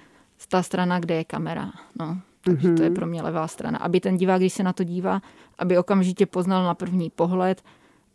ta 0.49 0.63
strana, 0.63 1.01
kde 1.01 1.15
je 1.15 1.25
kamera. 1.25 1.73
No. 2.01 2.19
Takže 2.45 2.69
mm-hmm. 2.69 2.77
to 2.77 2.83
je 2.83 2.89
mhm. 2.89 2.97
pro 2.97 3.07
mě 3.07 3.23
levá 3.23 3.49
strana. 3.49 3.79
Aby 3.79 4.01
ten 4.01 4.17
divák, 4.17 4.41
když 4.41 4.53
se 4.53 4.63
na 4.63 4.73
to 4.73 4.85
dívá, 4.85 5.23
aby 5.59 5.79
okamžitě 5.79 6.27
poznal 6.27 6.65
na 6.65 6.75
první 6.75 7.11
pohled, 7.11 7.63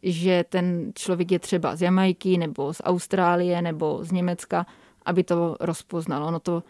že 0.03 0.46
ten 0.50 0.91
člověk 0.96 1.32
je 1.32 1.39
třeba 1.39 1.75
z 1.75 1.82
Jamajky, 1.82 2.38
nebo 2.38 2.74
z 2.74 2.82
Austrálie, 2.84 3.62
nebo 3.62 4.00
z 4.01 4.12
Německa, 4.12 4.65
aby 5.06 5.24
to 5.24 5.58
rozpoznal. 5.60 6.24
Ono 6.24 6.39
to, 6.39 6.63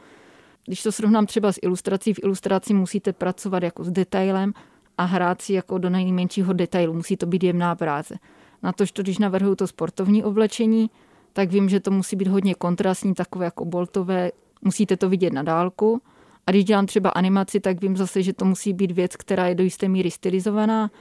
když 0.65 0.83
to 0.83 0.91
srovnám 0.91 1.25
třeba 1.25 1.51
s 1.51 1.59
ilustrací, 1.62 2.13
v 2.13 2.24
ilustraci 2.24 2.74
musíte 2.74 3.13
pracovat 3.13 3.63
jako 3.63 3.83
s 3.83 3.91
detailem 3.91 4.53
a 4.98 5.03
hrát 5.03 5.41
si 5.41 5.53
jako 5.53 5.77
do 5.77 5.89
nejmenšího 5.89 6.53
detailu. 6.53 6.93
Musí 6.93 7.17
to 7.17 7.25
být 7.25 7.43
jemná 7.43 7.75
práce. 7.75 8.15
Na 8.63 8.71
to, 8.71 8.85
že 8.85 8.91
když 8.95 9.17
navrhuju 9.17 9.55
to 9.55 9.67
sportovní 9.67 10.23
oblečení, 10.23 10.89
tak 11.33 11.49
vím, 11.49 11.69
že 11.69 11.79
to 11.79 11.91
musí 11.91 12.15
být 12.15 12.27
hodně 12.27 12.55
kontrastní, 12.55 13.13
takové 13.13 13.45
jako 13.45 13.65
boltové, 13.65 14.31
musíte 14.61 14.97
to 14.97 15.09
vidět 15.09 15.33
na 15.33 15.43
dálku. 15.43 16.01
A 16.47 16.51
když 16.51 16.65
dělám 16.65 16.85
třeba 16.85 17.09
animaci, 17.09 17.59
tak 17.59 17.81
vím 17.81 17.97
zase, 17.97 18.23
že 18.23 18.33
to 18.33 18.45
musí 18.45 18.73
být 18.73 18.91
věc, 18.91 19.15
která 19.15 19.47
je 19.47 19.55
do 19.55 19.63
jisté 19.63 19.87
míry 19.87 20.11
stylizovaná 20.11 20.91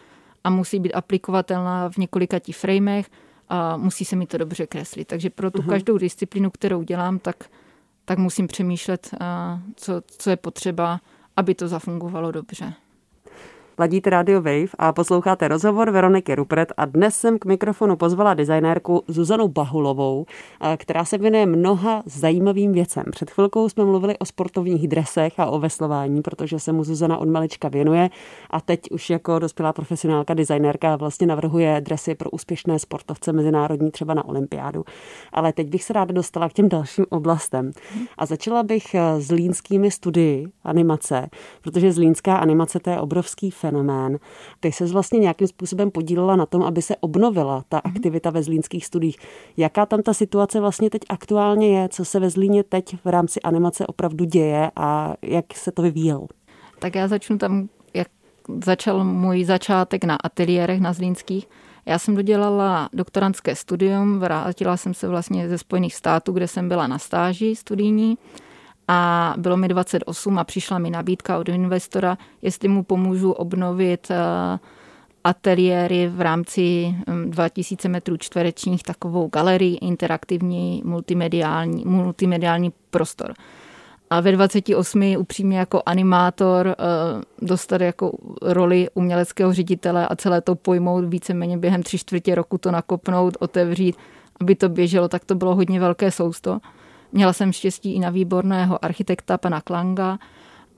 a 0.44 0.50
musí 0.50 0.80
být 0.80 0.92
aplikovatelná 0.92 1.90
v 1.90 1.96
několika 1.96 2.38
tí 2.38 2.52
framech 2.52 3.10
a 3.48 3.76
musí 3.76 4.04
se 4.04 4.16
mi 4.16 4.26
to 4.26 4.38
dobře 4.38 4.66
kreslit. 4.66 5.08
Takže 5.08 5.30
pro 5.30 5.50
tu 5.50 5.62
uh-huh. 5.62 5.68
každou 5.68 5.98
disciplínu, 5.98 6.50
kterou 6.50 6.82
dělám, 6.82 7.18
tak, 7.18 7.36
tak 8.04 8.18
musím 8.18 8.46
přemýšlet, 8.46 9.10
co, 9.76 10.02
co 10.06 10.30
je 10.30 10.36
potřeba, 10.36 11.00
aby 11.36 11.54
to 11.54 11.68
zafungovalo 11.68 12.32
dobře. 12.32 12.74
Ladíte 13.80 14.11
Radio 14.11 14.42
Wave 14.42 14.68
a 14.78 14.92
posloucháte 14.92 15.49
rozhovor 15.49 15.90
Veroniky 15.90 16.35
Rupret 16.35 16.73
a 16.76 16.85
dnes 16.85 17.16
jsem 17.16 17.38
k 17.38 17.44
mikrofonu 17.44 17.97
pozvala 17.97 18.35
designérku 18.35 19.04
Zuzanu 19.08 19.49
Bahulovou, 19.49 20.26
která 20.76 21.04
se 21.04 21.18
věnuje 21.18 21.47
mnoha 21.47 22.02
zajímavým 22.06 22.73
věcem. 22.73 23.04
Před 23.11 23.30
chvilkou 23.30 23.68
jsme 23.68 23.85
mluvili 23.85 24.18
o 24.18 24.25
sportovních 24.25 24.88
dresech 24.88 25.40
a 25.40 25.47
o 25.47 25.58
veslování, 25.58 26.23
protože 26.23 26.58
se 26.58 26.73
mu 26.73 26.85
Zuzana 26.85 27.18
od 27.18 27.28
malička 27.28 27.68
věnuje 27.68 28.11
a 28.50 28.61
teď 28.61 28.80
už 28.90 29.11
jako 29.11 29.38
dospělá 29.38 29.73
profesionálka 29.73 30.35
designérka 30.35 30.97
vlastně 30.97 31.26
navrhuje 31.26 31.80
dresy 31.80 32.14
pro 32.14 32.30
úspěšné 32.30 32.78
sportovce 32.78 33.32
mezinárodní 33.32 33.90
třeba 33.90 34.14
na 34.14 34.25
olympiádu. 34.25 34.85
Ale 35.32 35.52
teď 35.52 35.68
bych 35.68 35.85
se 35.85 35.92
ráda 35.92 36.12
dostala 36.12 36.49
k 36.49 36.52
těm 36.52 36.68
dalším 36.68 37.06
oblastem 37.08 37.70
a 38.18 38.26
začala 38.26 38.62
bych 38.62 38.94
eh, 38.94 39.20
s 39.20 39.30
línskými 39.30 39.90
studii 39.90 40.47
animace, 40.64 41.28
protože 41.62 41.92
zlínská 41.92 42.37
animace 42.37 42.80
to 42.80 42.90
je 42.90 43.00
obrovský 43.00 43.50
fenomén. 43.68 44.18
Ty 44.60 44.72
se 44.72 44.87
vlastně 44.87 45.18
nějakým 45.18 45.48
způsobem 45.48 45.90
podílela 45.90 46.37
na 46.37 46.46
tom, 46.46 46.62
aby 46.62 46.82
se 46.82 46.96
obnovila 46.96 47.64
ta 47.68 47.80
mhm. 47.84 47.96
aktivita 47.96 48.30
ve 48.30 48.42
zlínských 48.42 48.87
studiích. 48.87 49.16
Jaká 49.56 49.87
tam 49.87 50.02
ta 50.02 50.14
situace 50.14 50.60
vlastně 50.60 50.90
teď 50.90 51.02
aktuálně 51.08 51.80
je, 51.80 51.88
co 51.88 52.04
se 52.04 52.20
ve 52.20 52.30
Zlíně 52.30 52.62
teď 52.62 52.96
v 53.04 53.08
rámci 53.08 53.40
animace 53.40 53.87
opravdu 53.87 54.25
děje 54.25 54.70
a 54.76 55.14
jak 55.22 55.44
se 55.54 55.72
to 55.72 55.82
vyvíjelo? 55.82 56.26
Tak 56.78 56.94
já 56.94 57.08
začnu 57.08 57.38
tam, 57.38 57.68
jak 57.94 58.08
začal 58.64 59.04
můj 59.04 59.44
začátek 59.44 60.04
na 60.04 60.16
ateliérech 60.25 60.80
na 60.80 60.92
Zlínských. 60.92 61.48
Já 61.87 61.98
jsem 61.98 62.14
dodělala 62.14 62.88
doktorantské 62.92 63.56
studium, 63.56 64.18
vrátila 64.18 64.76
jsem 64.76 64.94
se 64.94 65.08
vlastně 65.08 65.48
ze 65.48 65.58
Spojených 65.58 65.94
států, 65.94 66.32
kde 66.32 66.48
jsem 66.48 66.68
byla 66.68 66.87
na 66.87 66.98
stáži 66.98 67.56
studijní 67.56 68.18
a 68.88 69.35
bylo 69.37 69.57
mi 69.57 69.68
28 69.68 70.38
a 70.38 70.45
přišla 70.45 70.78
mi 70.78 70.90
nabídka 70.90 71.38
od 71.38 71.49
investora, 71.49 72.18
jestli 72.42 72.68
mu 72.68 72.83
pomůžu 72.83 73.33
obnovit 73.33 74.11
eh, 74.11 74.59
ateliéry 75.25 76.09
v 76.09 76.21
rámci 76.21 76.95
2000 77.25 77.88
hm, 77.88 77.92
metrů 77.92 78.16
čtverečních, 78.16 78.83
takovou 78.83 79.28
galerii, 79.28 79.76
interaktivní, 79.76 80.83
multimediální, 80.85 81.85
multimediální 81.87 82.73
prostor. 82.90 83.35
A 84.11 84.21
ve 84.21 84.33
28 84.33 85.16
upřímně 85.18 85.59
jako 85.59 85.83
animátor 85.87 86.68
eh, 86.68 86.75
dostat 87.42 87.80
jako 87.80 88.12
roli 88.42 88.88
uměleckého 88.95 89.52
ředitele 89.52 90.09
a 90.09 90.16
celé 90.16 90.40
to 90.40 90.54
pojmout 90.54 91.04
víceméně 91.04 91.59
během 91.59 91.83
tři 91.83 91.99
čtvrtě 91.99 92.35
roku 92.35 92.59
to 92.59 92.71
nakopnout, 92.71 93.37
otevřít, 93.40 93.97
aby 94.40 94.54
to 94.54 94.68
běželo, 94.68 95.09
tak 95.09 95.25
to 95.25 95.35
bylo 95.35 95.54
hodně 95.54 95.80
velké 95.80 96.11
sousto. 96.11 96.59
Měla 97.12 97.32
jsem 97.32 97.52
štěstí 97.52 97.94
i 97.94 97.98
na 97.98 98.10
výborného 98.10 98.84
architekta 98.84 99.38
pana 99.38 99.60
Klanga 99.60 100.18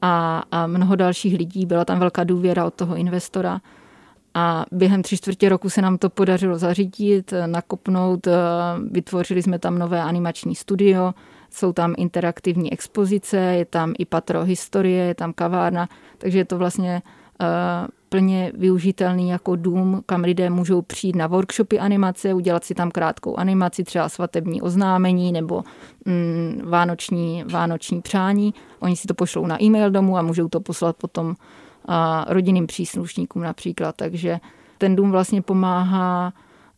a, 0.03 0.43
a 0.51 0.67
mnoho 0.67 0.97
dalších 0.97 1.39
lidí. 1.39 1.67
Byla 1.67 1.85
tam 1.85 1.99
velká 1.99 2.25
důvěra 2.25 2.67
od 2.67 2.75
toho 2.75 2.97
investora. 2.97 3.61
A 4.35 4.65
během 4.73 5.03
tři 5.03 5.17
čtvrtě 5.17 5.49
roku 5.49 5.71
se 5.71 5.83
nám 5.83 5.99
to 5.99 6.11
podařilo 6.11 6.59
zařídit, 6.59 7.35
nakopnout. 7.47 8.29
Vytvořili 8.91 9.43
jsme 9.43 9.59
tam 9.59 9.79
nové 9.79 10.03
animační 10.03 10.55
studio, 10.55 11.15
jsou 11.51 11.73
tam 11.73 11.95
interaktivní 11.97 12.73
expozice, 12.73 13.37
je 13.37 13.65
tam 13.65 13.95
i 13.99 14.05
patro 14.05 14.45
historie, 14.45 15.05
je 15.05 15.15
tam 15.15 15.33
kavárna, 15.33 15.89
takže 16.19 16.39
je 16.39 16.45
to 16.45 16.59
vlastně 16.59 17.03
plně 18.11 18.53
využitelný 18.55 19.29
jako 19.29 19.57
dům, 19.57 20.03
kam 20.07 20.21
lidé 20.21 20.51
můžou 20.51 20.83
přijít 20.83 21.17
na 21.17 21.27
workshopy 21.27 21.79
animace, 21.79 22.35
udělat 22.35 22.65
si 22.65 22.75
tam 22.75 22.91
krátkou 22.91 23.37
animaci, 23.37 23.85
třeba 23.85 24.09
svatební 24.09 24.63
oznámení 24.63 25.33
nebo 25.33 25.65
mm, 26.05 26.63
vánoční, 26.65 27.45
vánoční 27.51 28.03
přání. 28.03 28.55
Oni 28.81 28.97
si 28.97 29.09
to 29.09 29.15
pošlou 29.15 29.47
na 29.47 29.63
e-mail 29.63 29.91
domů 29.91 30.19
a 30.19 30.23
můžou 30.23 30.49
to 30.49 30.61
poslat 30.61 30.97
potom 30.97 31.35
a, 31.89 32.27
rodinným 32.29 32.67
příslušníkům 32.67 33.43
například. 33.43 33.97
Takže 33.97 34.41
ten 34.79 34.97
dům 34.97 35.11
vlastně 35.11 35.43
pomáhá 35.43 36.33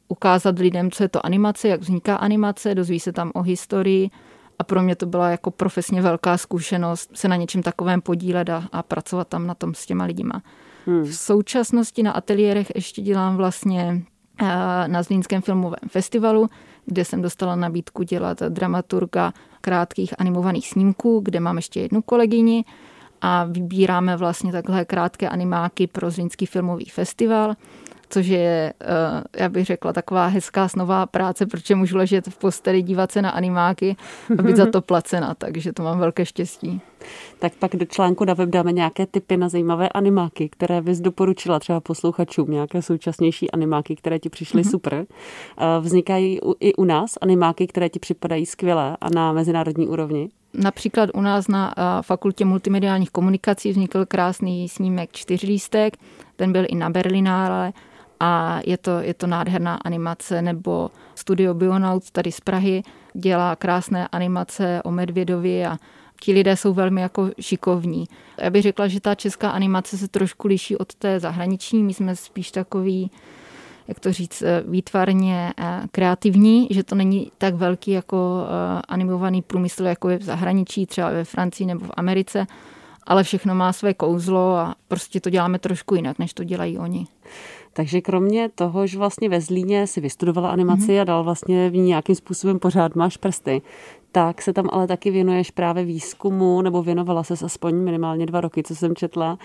ukázat 0.09 0.59
lidem, 0.59 0.91
co 0.91 1.03
je 1.03 1.09
to 1.09 1.27
animace, 1.27 1.69
jak 1.69 1.81
vzniká 1.81 2.17
animace, 2.17 2.75
dozví 2.75 3.01
se 3.01 3.13
tam 3.13 3.31
o 3.35 3.43
historii 3.43 4.11
a 4.59 4.65
pro 4.65 4.83
mě 4.83 4.97
to 4.97 5.07
byla 5.07 5.31
jako 5.31 5.51
profesně 5.51 6.03
velká 6.03 6.39
zkušenost 6.39 7.11
se 7.15 7.29
na 7.29 7.37
něčem 7.37 7.63
takovém 7.63 8.01
podílet 8.01 8.51
a, 8.51 8.65
a 8.73 8.83
pracovat 8.83 9.29
tam 9.29 9.47
na 9.47 9.55
tom 9.55 9.75
s 9.75 9.87
těma 9.87 10.05
lidima. 10.05 10.43
Hmm. 10.87 11.03
V 11.03 11.15
současnosti 11.15 12.03
na 12.03 12.13
ateliérech 12.13 12.73
ještě 12.75 13.03
dělám 13.03 13.37
vlastně 13.37 14.03
eh, 14.43 14.45
na 14.89 15.03
Zlínském 15.03 15.43
filmovém 15.43 15.89
festivalu, 15.89 16.49
kde 16.87 17.05
jsem 17.05 17.23
dostala 17.23 17.57
nabídku 17.57 18.03
dělat 18.03 18.43
dramaturga 18.43 19.33
krátkých 19.61 20.15
animovaných 20.19 20.69
snímků, 20.69 21.21
kde 21.25 21.41
mám 21.41 21.57
ještě 21.57 21.81
jednu 21.81 22.03
kolegyni 22.03 22.65
a 23.21 23.45
vybíráme 23.45 24.17
vlastně 24.17 24.53
takhle 24.53 24.85
krátké 24.85 25.29
animáky 25.29 25.87
pro 25.87 26.11
Zlínský 26.11 26.47
filmový 26.47 26.85
festival 26.85 27.55
což 28.13 28.27
je, 28.27 28.73
eh, 28.81 29.43
já 29.43 29.49
bych 29.49 29.67
řekla, 29.67 29.93
taková 29.93 30.27
hezká 30.27 30.69
snová 30.69 31.07
práce, 31.07 31.47
protože 31.47 31.75
můžu 31.75 31.97
ležet 31.97 32.29
v 32.29 32.39
posteli, 32.39 32.83
dívat 32.83 33.13
se 33.13 33.23
na 33.23 33.31
animáky 33.31 33.97
a 34.39 34.43
být 34.43 34.57
za 34.57 34.67
to 34.67 34.81
placena, 34.91 35.35
takže 35.35 35.73
to 35.73 35.83
mám 35.83 35.99
velké 35.99 36.27
štěstí. 36.27 36.81
Tak 37.39 37.53
pak 37.53 37.77
do 37.77 37.85
článku 37.85 38.25
na 38.25 38.35
web 38.35 38.49
dáme 38.49 38.73
nějaké 38.73 39.07
typy 39.07 39.37
na 39.37 39.49
zajímavé 39.49 39.89
animáky, 39.89 40.49
které 40.49 40.83
bys 40.83 41.01
doporučila 41.01 41.59
třeba 41.59 41.81
posluchačům, 41.81 42.51
nějaké 42.51 42.83
současnější 42.83 43.51
animáky, 43.51 43.97
které 43.97 44.19
ti 44.19 44.29
přišly 44.29 44.63
mm-hmm. 44.63 44.71
super. 44.71 45.07
Vznikají 45.81 46.41
i 46.61 46.75
u 46.75 46.85
nás 46.85 47.19
animáky, 47.21 47.67
které 47.67 47.89
ti 47.89 47.99
připadají 47.99 48.47
skvělé 48.47 48.97
a 49.01 49.11
na 49.15 49.33
mezinárodní 49.33 49.89
úrovni? 49.89 50.29
Například 50.55 51.11
u 51.15 51.21
nás 51.21 51.49
na 51.49 51.75
fakultě 52.03 52.45
multimediálních 52.45 53.11
komunikací 53.11 53.71
vznikl 53.71 54.07
krásný 54.07 54.69
snímek 54.69 55.13
čtyřlístek, 55.13 55.97
ten 56.37 56.53
byl 56.53 56.65
i 56.69 56.75
na 56.75 56.91
Berlinále 56.91 57.73
a 58.21 58.61
je 58.67 58.79
to, 58.79 58.99
je 58.99 59.15
to 59.15 59.27
nádherná 59.27 59.79
animace, 59.85 60.43
nebo 60.43 60.91
studio 61.15 61.55
Bionaut 61.55 62.11
tady 62.11 62.33
z 62.33 62.41
Prahy 62.41 62.83
dělá 63.15 63.57
krásné 63.57 64.09
animace 64.09 64.81
o 64.85 64.91
Medvědovi 64.91 65.67
a 65.67 65.77
ti 66.23 66.33
lidé 66.33 66.57
jsou 66.57 66.73
velmi 66.73 67.01
jako 67.01 67.31
šikovní. 67.41 68.09
Já 68.39 68.51
bych 68.51 68.63
řekla, 68.63 68.89
že 68.89 69.01
ta 69.01 69.15
česká 69.15 69.51
animace 69.51 69.99
se 69.99 70.09
trošku 70.09 70.49
liší 70.49 70.77
od 70.77 70.95
té 70.95 71.21
zahraniční, 71.21 71.83
my 71.83 71.95
jsme 71.95 72.17
spíš 72.17 72.51
takový 72.51 73.11
jak 73.89 74.01
to 74.01 74.13
říct, 74.13 74.43
výtvarně 74.67 75.53
kreativní, 75.93 76.69
že 76.71 76.83
to 76.83 76.95
není 76.95 77.33
tak 77.39 77.55
velký 77.55 77.91
jako 77.91 78.47
eh, 78.47 78.83
animovaný 78.89 79.43
průmysl, 79.43 79.85
jako 79.85 80.09
je 80.09 80.19
v 80.19 80.23
zahraničí, 80.23 80.87
třeba 80.87 81.11
ve 81.11 81.25
Francii 81.25 81.67
nebo 81.67 81.87
v 81.87 81.91
Americe, 81.97 82.47
ale 83.07 83.25
všechno 83.25 83.55
má 83.55 83.73
své 83.73 83.95
kouzlo 83.95 84.57
a 84.57 84.75
prostě 84.89 85.21
to 85.21 85.31
děláme 85.31 85.59
trošku 85.59 85.95
jinak, 85.95 86.19
než 86.19 86.35
to 86.35 86.45
dělají 86.45 86.79
oni. 86.79 87.07
Takže 87.73 88.01
kromě 88.01 88.49
toho, 88.49 88.87
že 88.87 88.99
vlastně 88.99 89.29
ve 89.29 89.41
Zlíně 89.41 89.87
si 89.87 90.01
vystudovala 90.01 90.51
animaci 90.51 90.87
mm-hmm. 90.87 91.01
a 91.01 91.05
dal 91.05 91.25
vlastně 91.25 91.71
v 91.71 91.75
ní 91.75 91.83
nějakým 91.83 92.15
způsobem 92.15 92.59
pořád 92.59 92.95
máš 92.95 93.17
prsty, 93.17 93.63
tak 94.13 94.43
se 94.43 94.53
tam 94.53 94.69
ale 94.73 94.87
taky 94.87 95.11
věnuješ 95.11 95.51
právě 95.51 95.85
výzkumu, 95.85 96.63
nebo 96.63 96.83
věnovala 96.83 97.23
se 97.23 97.45
aspoň 97.45 97.75
minimálně 97.75 98.27
dva 98.27 98.41
roky, 98.41 98.63
co 98.63 98.77
jsem 98.77 98.97
četla, 98.97 99.39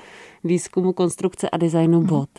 výzkumu 0.44 0.94
konstrukce 0.94 1.50
a 1.50 1.58
designu 1.58 2.02
bot. 2.02 2.30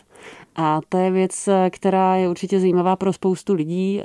A 0.55 0.81
to 0.89 0.97
je 0.97 1.11
věc, 1.11 1.49
která 1.69 2.15
je 2.15 2.29
určitě 2.29 2.59
zajímavá 2.59 2.95
pro 2.95 3.13
spoustu 3.13 3.53
lidí. 3.53 4.01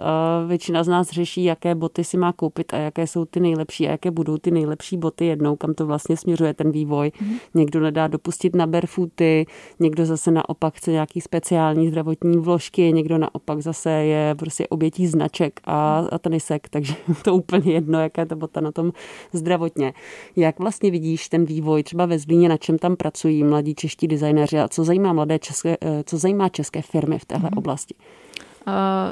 Většina 0.47 0.85
z 0.85 0.88
nás 0.88 1.11
řeší, 1.11 1.44
jaké 1.44 1.75
boty 1.75 2.04
si 2.04 2.16
má 2.16 2.33
koupit 2.33 2.75
a 2.75 2.76
jaké 2.76 3.06
jsou 3.06 3.25
ty 3.25 3.40
nejlepší 3.40 3.88
a 3.88 3.90
jaké 3.90 4.11
budou 4.11 4.38
ty 4.38 4.50
nejlepší 4.50 4.97
boty 4.97 5.26
jednou, 5.26 5.56
kam 5.56 5.75
to 5.75 5.87
vlastně 5.87 6.16
směřuje 6.16 6.54
ten 6.54 6.71
vývoj. 6.71 7.12
Mm. 7.21 7.37
Někdo 7.54 7.80
nedá 7.80 8.06
dopustit 8.06 8.56
na 8.56 8.66
barefooty, 8.66 9.47
někdo 9.80 10.06
zase 10.06 10.30
naopak 10.30 10.75
chce 10.75 10.90
nějaký 10.90 11.21
speciální 11.21 11.88
zdravotní 11.88 12.37
vložky, 12.37 12.92
někdo 12.92 13.18
naopak 13.18 13.61
zase 13.61 13.90
je 13.90 14.35
prostě 14.35 14.68
obětí 14.68 15.06
značek 15.06 15.61
a, 15.64 16.06
a 16.12 16.18
tenisek, 16.18 16.68
takže 16.68 16.94
to 17.25 17.35
úplně 17.35 17.73
jedno, 17.73 18.00
jak 18.00 18.14
jaká 18.14 18.23
je 18.23 18.26
to 18.26 18.37
bota 18.37 18.61
na 18.61 18.73
tom 18.73 18.92
zdravotně. 19.33 19.94
Jak 20.37 20.59
vlastně 20.59 20.90
vidíš 20.90 21.28
ten 21.28 21.44
vývoj 21.44 21.83
třeba 21.83 22.06
ve 22.06 22.18
Zlíně, 22.18 22.49
na 22.49 22.56
čem 22.56 22.78
tam 22.78 22.97
pracují 22.97 23.44
mladí 23.44 23.75
čeští 23.75 24.09
designéři 24.09 24.59
a 24.59 24.68
co 24.68 24.85
zajímá 24.85 25.12
mladé 25.12 25.38
české, 25.38 25.76
eh, 25.80 26.03
co 26.06 26.18
zajímá 26.18 26.49
české 26.49 26.82
firmy 26.82 27.18
v 27.18 27.25
téhle 27.25 27.50
mm-hmm. 27.50 27.58
oblasti? 27.58 27.94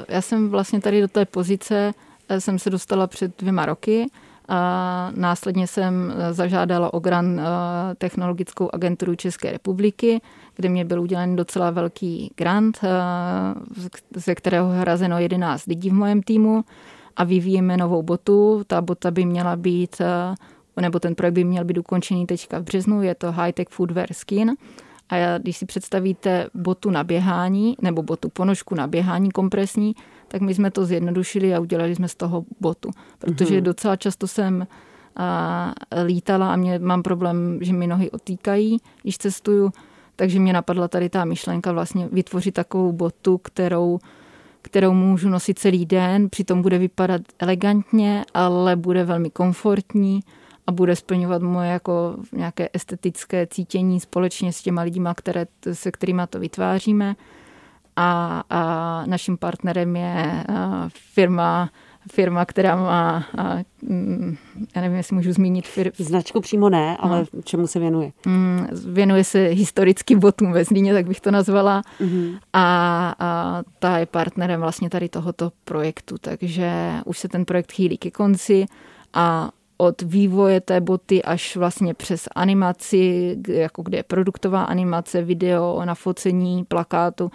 Já 0.07 0.21
jsem 0.21 0.49
vlastně 0.49 0.81
tady 0.81 1.01
do 1.01 1.07
té 1.07 1.25
pozice 1.25 1.93
jsem 2.39 2.59
se 2.59 2.69
dostala 2.69 3.07
před 3.07 3.37
dvěma 3.37 3.65
roky. 3.65 4.07
A 4.47 5.11
následně 5.15 5.67
jsem 5.67 6.13
zažádala 6.31 6.93
o 6.93 6.99
grant 6.99 7.39
Technologickou 7.97 8.69
agenturu 8.73 9.15
České 9.15 9.51
republiky, 9.51 10.21
kde 10.55 10.69
mě 10.69 10.85
byl 10.85 11.01
udělen 11.01 11.35
docela 11.35 11.71
velký 11.71 12.31
grant, 12.35 12.79
ze 14.15 14.35
kterého 14.35 14.69
hrazeno 14.69 15.19
11 15.19 15.65
lidí 15.65 15.89
v 15.89 15.93
mém 15.93 16.23
týmu 16.23 16.65
a 17.15 17.23
vyvíjíme 17.23 17.77
novou 17.77 18.01
botu. 18.01 18.63
Ta 18.67 18.81
bota 18.81 19.11
by 19.11 19.25
měla 19.25 19.55
být, 19.55 20.01
nebo 20.81 20.99
ten 20.99 21.15
projekt 21.15 21.33
by 21.33 21.43
měl 21.43 21.63
být 21.65 21.77
ukončený 21.77 22.25
teďka 22.25 22.59
v 22.59 22.63
březnu, 22.63 23.01
je 23.01 23.15
to 23.15 23.31
High 23.31 23.51
Tech 23.51 23.67
Footwear 23.69 24.13
Skin. 24.13 24.55
A 25.13 25.37
když 25.37 25.57
si 25.57 25.65
představíte 25.65 26.47
botu 26.53 26.89
na 26.89 27.03
běhání, 27.03 27.75
nebo 27.81 28.03
botu 28.03 28.29
ponožku 28.29 28.75
na 28.75 28.87
běhání 28.87 29.31
kompresní, 29.31 29.95
tak 30.27 30.41
my 30.41 30.53
jsme 30.53 30.71
to 30.71 30.85
zjednodušili 30.85 31.55
a 31.55 31.59
udělali 31.59 31.95
jsme 31.95 32.07
z 32.07 32.15
toho 32.15 32.45
botu. 32.59 32.89
Protože 33.19 33.57
mm-hmm. 33.57 33.63
docela 33.63 33.95
často 33.95 34.27
jsem 34.27 34.67
a, 35.15 35.73
lítala 36.03 36.53
a 36.53 36.55
mě, 36.55 36.79
mám 36.79 37.03
problém, 37.03 37.59
že 37.61 37.73
mi 37.73 37.87
nohy 37.87 38.11
otýkají, 38.11 38.77
když 39.01 39.17
cestuju, 39.17 39.71
takže 40.15 40.39
mě 40.39 40.53
napadla 40.53 40.87
tady 40.87 41.09
ta 41.09 41.25
myšlenka 41.25 41.71
vlastně 41.71 42.09
vytvořit 42.11 42.53
takovou 42.53 42.91
botu, 42.91 43.37
kterou 43.37 43.99
kterou 44.65 44.93
můžu 44.93 45.29
nosit 45.29 45.59
celý 45.59 45.85
den, 45.85 46.29
přitom 46.29 46.61
bude 46.61 46.77
vypadat 46.77 47.21
elegantně, 47.39 48.25
ale 48.33 48.75
bude 48.75 49.03
velmi 49.03 49.29
komfortní 49.29 50.19
a 50.67 50.71
bude 50.71 50.95
splňovat 50.95 51.41
moje 51.41 51.69
jako 51.69 52.15
nějaké 52.31 52.69
estetické 52.73 53.47
cítění 53.47 53.99
společně 53.99 54.53
s 54.53 54.61
těma 54.61 54.81
lidma, 54.81 55.13
které, 55.13 55.45
se 55.73 55.91
kterými 55.91 56.21
to 56.29 56.39
vytváříme. 56.39 57.15
A, 57.95 58.43
a 58.49 59.03
naším 59.05 59.37
partnerem 59.37 59.95
je 59.95 60.43
firma 60.87 61.69
firma, 62.11 62.45
která 62.45 62.75
má, 62.75 63.25
a, 63.37 63.57
mm, 63.81 64.37
já 64.75 64.81
nevím, 64.81 64.97
jestli 64.97 65.15
můžu 65.15 65.31
zmínit 65.31 65.67
firmu. 65.67 65.91
Značku 65.97 66.41
přímo 66.41 66.69
ne, 66.69 66.97
ale 66.99 67.25
no. 67.33 67.41
čemu 67.41 67.67
se 67.67 67.79
věnuje? 67.79 68.11
Mm, 68.25 68.67
věnuje 68.85 69.23
se 69.23 69.39
historickým 69.43 70.19
botům 70.19 70.51
ve 70.51 70.65
Zlíně, 70.65 70.93
tak 70.93 71.07
bych 71.07 71.21
to 71.21 71.31
nazvala. 71.31 71.81
Mm-hmm. 72.01 72.39
A, 72.53 73.15
a 73.19 73.63
ta 73.79 73.97
je 73.97 74.05
partnerem 74.05 74.59
vlastně 74.59 74.89
tady 74.89 75.09
tohoto 75.09 75.51
projektu, 75.63 76.15
takže 76.21 76.93
už 77.05 77.17
se 77.17 77.27
ten 77.27 77.45
projekt 77.45 77.71
chýlí 77.71 77.97
ke 77.97 78.11
konci 78.11 78.65
a 79.13 79.49
od 79.77 80.01
vývoje 80.01 80.61
té 80.61 80.81
boty 80.81 81.23
až 81.23 81.55
vlastně 81.55 81.93
přes 81.93 82.27
animaci, 82.35 83.35
jako 83.47 83.81
kde 83.81 83.97
je 83.97 84.03
produktová 84.03 84.63
animace, 84.63 85.21
video, 85.21 85.81
nafocení, 85.85 86.65
plakátu, 86.65 87.31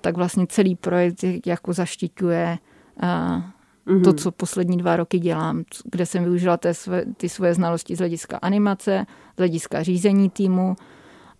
tak 0.00 0.16
vlastně 0.16 0.46
celý 0.46 0.74
projekt 0.76 1.24
jako 1.46 1.72
zaštiťuje 1.72 2.58
mm-hmm. 3.00 4.04
to, 4.04 4.12
co 4.12 4.30
poslední 4.32 4.76
dva 4.76 4.96
roky 4.96 5.18
dělám, 5.18 5.64
kde 5.84 6.06
jsem 6.06 6.24
využila 6.24 6.56
té 6.56 6.74
své, 6.74 7.04
ty 7.16 7.28
svoje 7.28 7.54
znalosti 7.54 7.96
z 7.96 7.98
hlediska 7.98 8.38
animace, 8.42 9.06
z 9.34 9.38
hlediska 9.38 9.82
řízení 9.82 10.30
týmu 10.30 10.76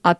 a 0.04 0.14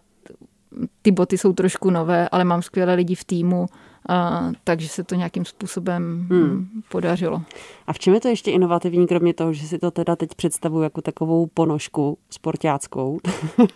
ty 1.03 1.11
boty 1.11 1.39
jsou 1.39 1.53
trošku 1.53 1.91
nové, 1.91 2.29
ale 2.29 2.45
mám 2.45 2.63
skvělé 2.63 2.95
lidi 2.95 3.15
v 3.15 3.25
týmu, 3.25 3.67
a, 4.09 4.51
takže 4.65 4.89
se 4.89 5.05
to 5.05 5.15
nějakým 5.15 5.45
způsobem 5.45 6.27
hmm. 6.31 6.69
podařilo. 6.89 7.43
A 7.87 7.93
v 7.93 7.99
čem 7.99 8.15
je 8.15 8.21
to 8.21 8.29
ještě 8.29 8.51
inovativní, 8.51 9.07
kromě 9.07 9.35
toho, 9.35 9.53
že 9.53 9.67
si 9.67 9.79
to 9.79 9.91
teda 9.91 10.17
teď 10.17 10.35
představuji 10.35 10.83
jako 10.83 11.03
takovou 11.03 11.47
ponožku 11.47 12.19
sportáckou? 12.31 13.19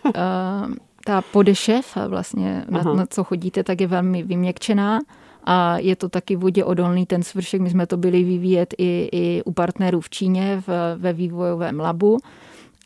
ta 1.05 1.21
podešev, 1.21 1.97
vlastně 2.07 2.65
na, 2.69 2.83
na 2.83 3.05
co 3.05 3.23
chodíte, 3.23 3.63
tak 3.63 3.81
je 3.81 3.87
velmi 3.87 4.23
vyměkčená 4.23 4.99
a 5.43 5.77
je 5.77 5.95
to 5.95 6.09
taky 6.09 6.35
vodě 6.35 6.63
odolný 6.63 7.05
ten 7.05 7.23
svršek. 7.23 7.61
My 7.61 7.69
jsme 7.69 7.87
to 7.87 7.97
byli 7.97 8.23
vyvíjet 8.23 8.73
i, 8.77 9.09
i 9.11 9.43
u 9.43 9.51
partnerů 9.51 10.01
v 10.01 10.09
Číně 10.09 10.63
v, 10.67 10.95
ve 10.97 11.13
vývojovém 11.13 11.79
labu. 11.79 12.17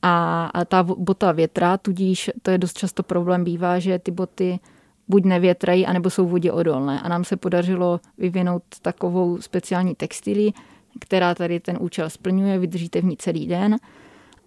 A, 0.02 0.46
a 0.54 0.66
ta 0.66 0.84
bota 0.84 1.32
větra, 1.32 1.78
tudíž 1.78 2.32
to 2.42 2.52
je 2.52 2.58
dost 2.58 2.78
často 2.78 3.04
problém 3.04 3.44
bývá, 3.44 3.80
že 3.80 4.00
ty 4.00 4.12
boty 4.12 4.60
buď 5.10 5.26
nevětrají, 5.26 5.86
anebo 5.86 6.10
jsou 6.10 6.28
vodě 6.28 6.52
odolné. 6.52 7.02
A 7.02 7.10
nám 7.10 7.24
se 7.24 7.38
podařilo 7.38 8.00
vyvinout 8.18 8.64
takovou 8.82 9.42
speciální 9.42 9.96
textilii, 9.96 10.54
která 11.00 11.36
tady 11.36 11.60
ten 11.60 11.78
účel 11.80 12.10
splňuje, 12.10 12.60
vydržíte 12.60 13.02
v 13.02 13.06
ní 13.06 13.18
celý 13.18 13.48
den. 13.48 13.78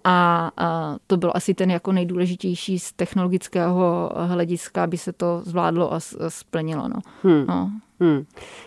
A, 0.04 0.50
a 0.56 0.96
to 1.06 1.16
byl 1.16 1.32
asi 1.34 1.54
ten 1.54 1.70
jako 1.70 1.92
nejdůležitější 1.92 2.78
z 2.78 2.92
technologického 2.92 4.10
hlediska, 4.16 4.84
aby 4.84 4.98
se 4.98 5.12
to 5.12 5.42
zvládlo 5.44 5.92
a 5.94 6.00
splnilo. 6.28 6.88
No. 6.88 7.00
Hmm. 7.22 7.44
No. 7.48 7.70
Hmm. 8.00 8.24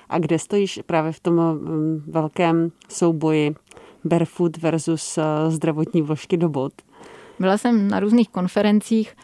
A 0.10 0.20
kde 0.20 0.40
stojíš 0.40 0.80
právě 0.86 1.12
v 1.12 1.20
tom 1.20 1.40
um, 1.40 2.04
velkém 2.08 2.72
souboji 2.90 3.56
barefoot 4.04 4.58
versus 4.58 5.18
uh, 5.18 5.24
zdravotní 5.52 6.02
vložky 6.02 6.38
do 6.38 6.50
bot? 6.50 6.74
Byla 7.40 7.58
jsem 7.58 7.88
na 7.88 8.00
různých 8.00 8.30
konferencích 8.30 9.16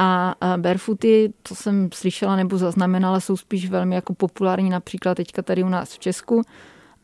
a 0.00 0.34
barefooty, 0.56 1.32
to 1.42 1.54
jsem 1.54 1.88
slyšela 1.94 2.36
nebo 2.36 2.58
zaznamenala, 2.58 3.20
jsou 3.20 3.36
spíš 3.36 3.70
velmi 3.70 3.94
jako 3.94 4.14
populární 4.14 4.70
například 4.70 5.14
teďka 5.14 5.42
tady 5.42 5.62
u 5.62 5.68
nás 5.68 5.92
v 5.92 5.98
Česku, 5.98 6.42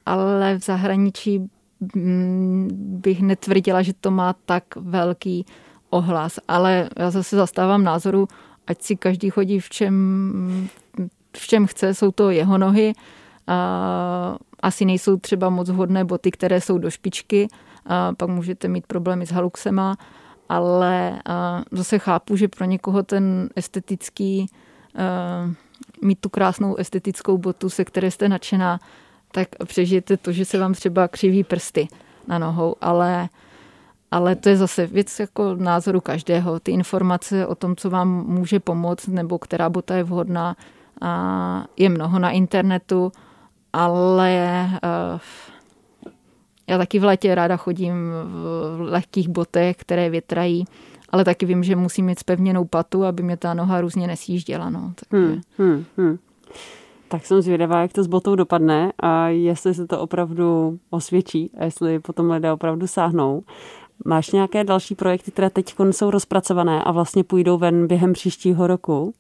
ale 0.07 0.59
v 0.59 0.65
zahraničí 0.65 1.49
mm, 1.95 2.69
bych 3.01 3.23
netvrdila, 3.23 3.83
že 3.83 3.93
to 4.01 4.11
má 4.11 4.35
tak 4.47 4.65
velký 4.77 5.47
ohlas. 5.91 6.39
Ale 6.49 6.89
já 6.99 7.11
zase 7.11 7.37
zastávám 7.37 7.85
názoru, 7.85 8.29
ať 8.67 8.83
si 8.83 8.97
každý 8.97 9.31
chodí 9.31 9.61
v 9.61 9.69
čem, 9.69 10.69
v 11.37 11.47
čem 11.47 11.67
chce, 11.67 11.95
jsou 11.95 12.11
to 12.11 12.31
jeho 12.31 12.59
nohy. 12.59 12.93
A 13.47 14.37
asi 14.61 14.85
nejsou 14.85 15.17
třeba 15.17 15.51
moc 15.51 15.71
vhodné 15.71 16.05
boty, 16.05 16.31
které 16.31 16.61
jsou 16.61 16.79
do 16.79 16.91
špičky, 16.91 17.49
a 17.87 18.13
pak 18.13 18.29
můžete 18.29 18.69
mít 18.69 18.87
problémy 18.87 19.27
s 19.27 19.33
haluxema, 19.33 19.97
ale 20.49 21.23
zase 21.71 21.99
chápu, 21.99 22.37
že 22.37 22.49
pro 22.49 22.65
někoho 22.65 23.03
ten 23.03 23.49
estetický, 23.57 24.47
mít 26.03 26.21
tu 26.21 26.29
krásnou 26.29 26.77
estetickou 26.77 27.39
botu, 27.39 27.71
se 27.71 27.85
které 27.85 28.11
jste 28.11 28.29
nadšená, 28.29 28.81
tak 29.33 29.49
přežijete 29.65 30.17
to, 30.17 30.33
že 30.33 30.45
se 30.45 30.59
vám 30.59 30.75
třeba 30.75 31.09
křiví 31.09 31.45
prsty 31.45 31.89
na 32.27 32.39
nohou, 32.39 32.77
ale 32.81 33.29
ale 34.11 34.37
to 34.37 34.49
je 34.49 34.57
zase 34.57 34.87
věc 34.87 35.21
jako 35.21 35.55
názoru 35.55 36.01
každého. 36.01 36.61
Ty 36.61 36.73
informace 36.73 37.47
o 37.47 37.55
tom, 37.55 37.77
co 37.77 37.91
vám 37.91 38.09
může 38.27 38.61
pomoct, 38.61 39.07
nebo 39.07 39.39
která 39.39 39.71
bota 39.71 39.97
je 39.97 40.05
vhodná, 40.05 40.57
je 41.77 41.89
mnoho 41.89 42.19
na 42.19 42.31
internetu, 42.31 43.13
ale 43.73 44.65
uh, 44.65 45.21
já 46.67 46.79
taky 46.79 46.99
v 46.99 47.05
létě 47.05 47.35
ráda 47.35 47.57
chodím 47.57 47.95
v 48.77 48.81
lehkých 48.81 49.29
botech, 49.29 49.77
které 49.77 50.11
větrají, 50.11 50.65
ale 51.11 51.25
taky 51.25 51.47
vím, 51.47 51.65
že 51.65 51.77
musím 51.77 52.07
mít 52.07 52.19
spevněnou 52.19 52.65
patu, 52.65 53.05
aby 53.05 53.23
mě 53.23 53.37
ta 53.37 53.55
noha 53.55 53.81
různě 53.81 54.07
nesjížděla. 54.07 54.71
No. 54.71 54.93
Takže... 54.95 55.27
Hmm, 55.27 55.43
hmm, 55.59 55.85
hmm. 55.97 56.19
Tak 57.09 57.27
jsem 57.27 57.43
zvědavá, 57.43 57.83
jak 57.83 57.93
to 57.93 58.05
s 58.05 58.07
botou 58.07 58.35
dopadne 58.35 58.93
a 59.01 59.29
jestli 59.29 59.75
se 59.75 59.87
to 59.87 60.01
opravdu 60.01 60.79
osvědčí 60.91 61.51
a 61.59 61.65
jestli 61.65 61.99
potom 62.01 62.31
lidé 62.31 62.53
opravdu 62.53 62.87
sáhnou. 62.87 63.43
Máš 64.05 64.31
nějaké 64.31 64.65
další 64.65 64.95
projekty, 64.95 65.31
které 65.31 65.51
teď 65.51 65.75
jsou 65.91 66.11
rozpracované 66.11 66.85
a 66.85 66.93
vlastně 66.93 67.25
půjdou 67.25 67.59
ven 67.59 67.87
během 67.87 68.13
příštího 68.13 68.67
roku? 68.67 69.15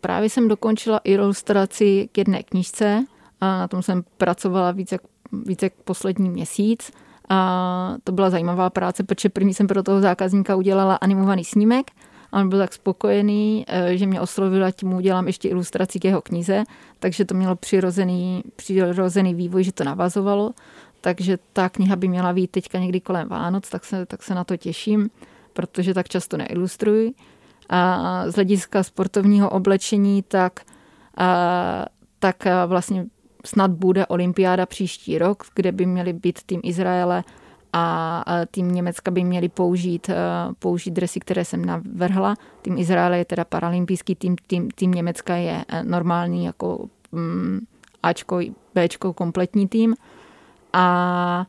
Právě 0.00 0.30
jsem 0.30 0.48
dokončila 0.48 1.00
ilustraci 1.04 2.08
k 2.12 2.18
jedné 2.18 2.42
knižce. 2.42 3.04
A 3.40 3.58
na 3.58 3.68
tom 3.68 3.82
jsem 3.82 4.02
pracovala 4.16 4.70
víc 4.72 4.92
jak, 4.92 5.00
víc 5.32 5.62
jak 5.62 5.72
poslední 5.72 6.30
měsíc. 6.30 6.92
A 7.28 7.96
to 8.04 8.12
byla 8.12 8.30
zajímavá 8.30 8.70
práce, 8.70 9.02
protože 9.02 9.28
první 9.28 9.54
jsem 9.54 9.66
pro 9.66 9.82
toho 9.82 10.00
zákazníka 10.00 10.56
udělala 10.56 10.94
animovaný 10.94 11.44
snímek 11.44 11.90
a 12.32 12.40
on 12.40 12.48
byl 12.48 12.58
tak 12.58 12.72
spokojený, 12.72 13.64
eh, 13.68 13.96
že 13.96 14.06
mě 14.06 14.20
oslovil, 14.20 14.64
ať 14.64 14.84
mu 14.84 14.96
udělám 14.96 15.26
ještě 15.26 15.48
ilustraci 15.48 16.00
k 16.00 16.04
jeho 16.04 16.22
knize, 16.22 16.64
takže 16.98 17.24
to 17.24 17.34
mělo 17.34 17.56
přirozený, 17.56 18.42
přirozený 18.56 19.34
vývoj, 19.34 19.64
že 19.64 19.72
to 19.72 19.84
navazovalo. 19.84 20.54
Takže 21.00 21.38
ta 21.52 21.68
kniha 21.68 21.96
by 21.96 22.08
měla 22.08 22.32
být 22.32 22.50
teďka 22.50 22.78
někdy 22.78 23.00
kolem 23.00 23.28
Vánoc, 23.28 23.68
tak 23.68 23.84
se, 23.84 24.06
tak 24.06 24.22
se 24.22 24.34
na 24.34 24.44
to 24.44 24.56
těším, 24.56 25.10
protože 25.52 25.94
tak 25.94 26.08
často 26.08 26.36
neilustruji. 26.36 27.14
A 27.68 28.22
z 28.30 28.34
hlediska 28.34 28.82
sportovního 28.82 29.50
oblečení, 29.50 30.22
tak, 30.22 30.60
a, 31.16 31.86
tak 32.18 32.46
a 32.46 32.66
vlastně 32.66 33.06
snad 33.44 33.70
bude 33.70 34.06
olympiáda 34.06 34.66
příští 34.66 35.18
rok, 35.18 35.44
kde 35.54 35.72
by 35.72 35.86
měly 35.86 36.12
být 36.12 36.42
tým 36.46 36.60
Izraele 36.64 37.24
a 37.72 38.24
tým 38.50 38.70
Německa 38.70 39.10
by 39.10 39.24
měli 39.24 39.48
použít, 39.48 40.10
použít 40.58 40.90
dresy, 40.90 41.20
které 41.20 41.44
jsem 41.44 41.64
navrhla. 41.64 42.34
Tým 42.62 42.78
Izraele 42.78 43.18
je 43.18 43.24
teda 43.24 43.44
paralympijský, 43.44 44.14
tým, 44.14 44.36
tým, 44.46 44.70
tým 44.70 44.90
Německa 44.90 45.34
je 45.36 45.64
e, 45.68 45.84
normální 45.84 46.44
jako 46.44 46.88
mm, 47.12 47.60
Ačko, 48.02 48.40
Bčko, 48.74 49.12
kompletní 49.12 49.68
tým. 49.68 49.94
A 50.72 51.46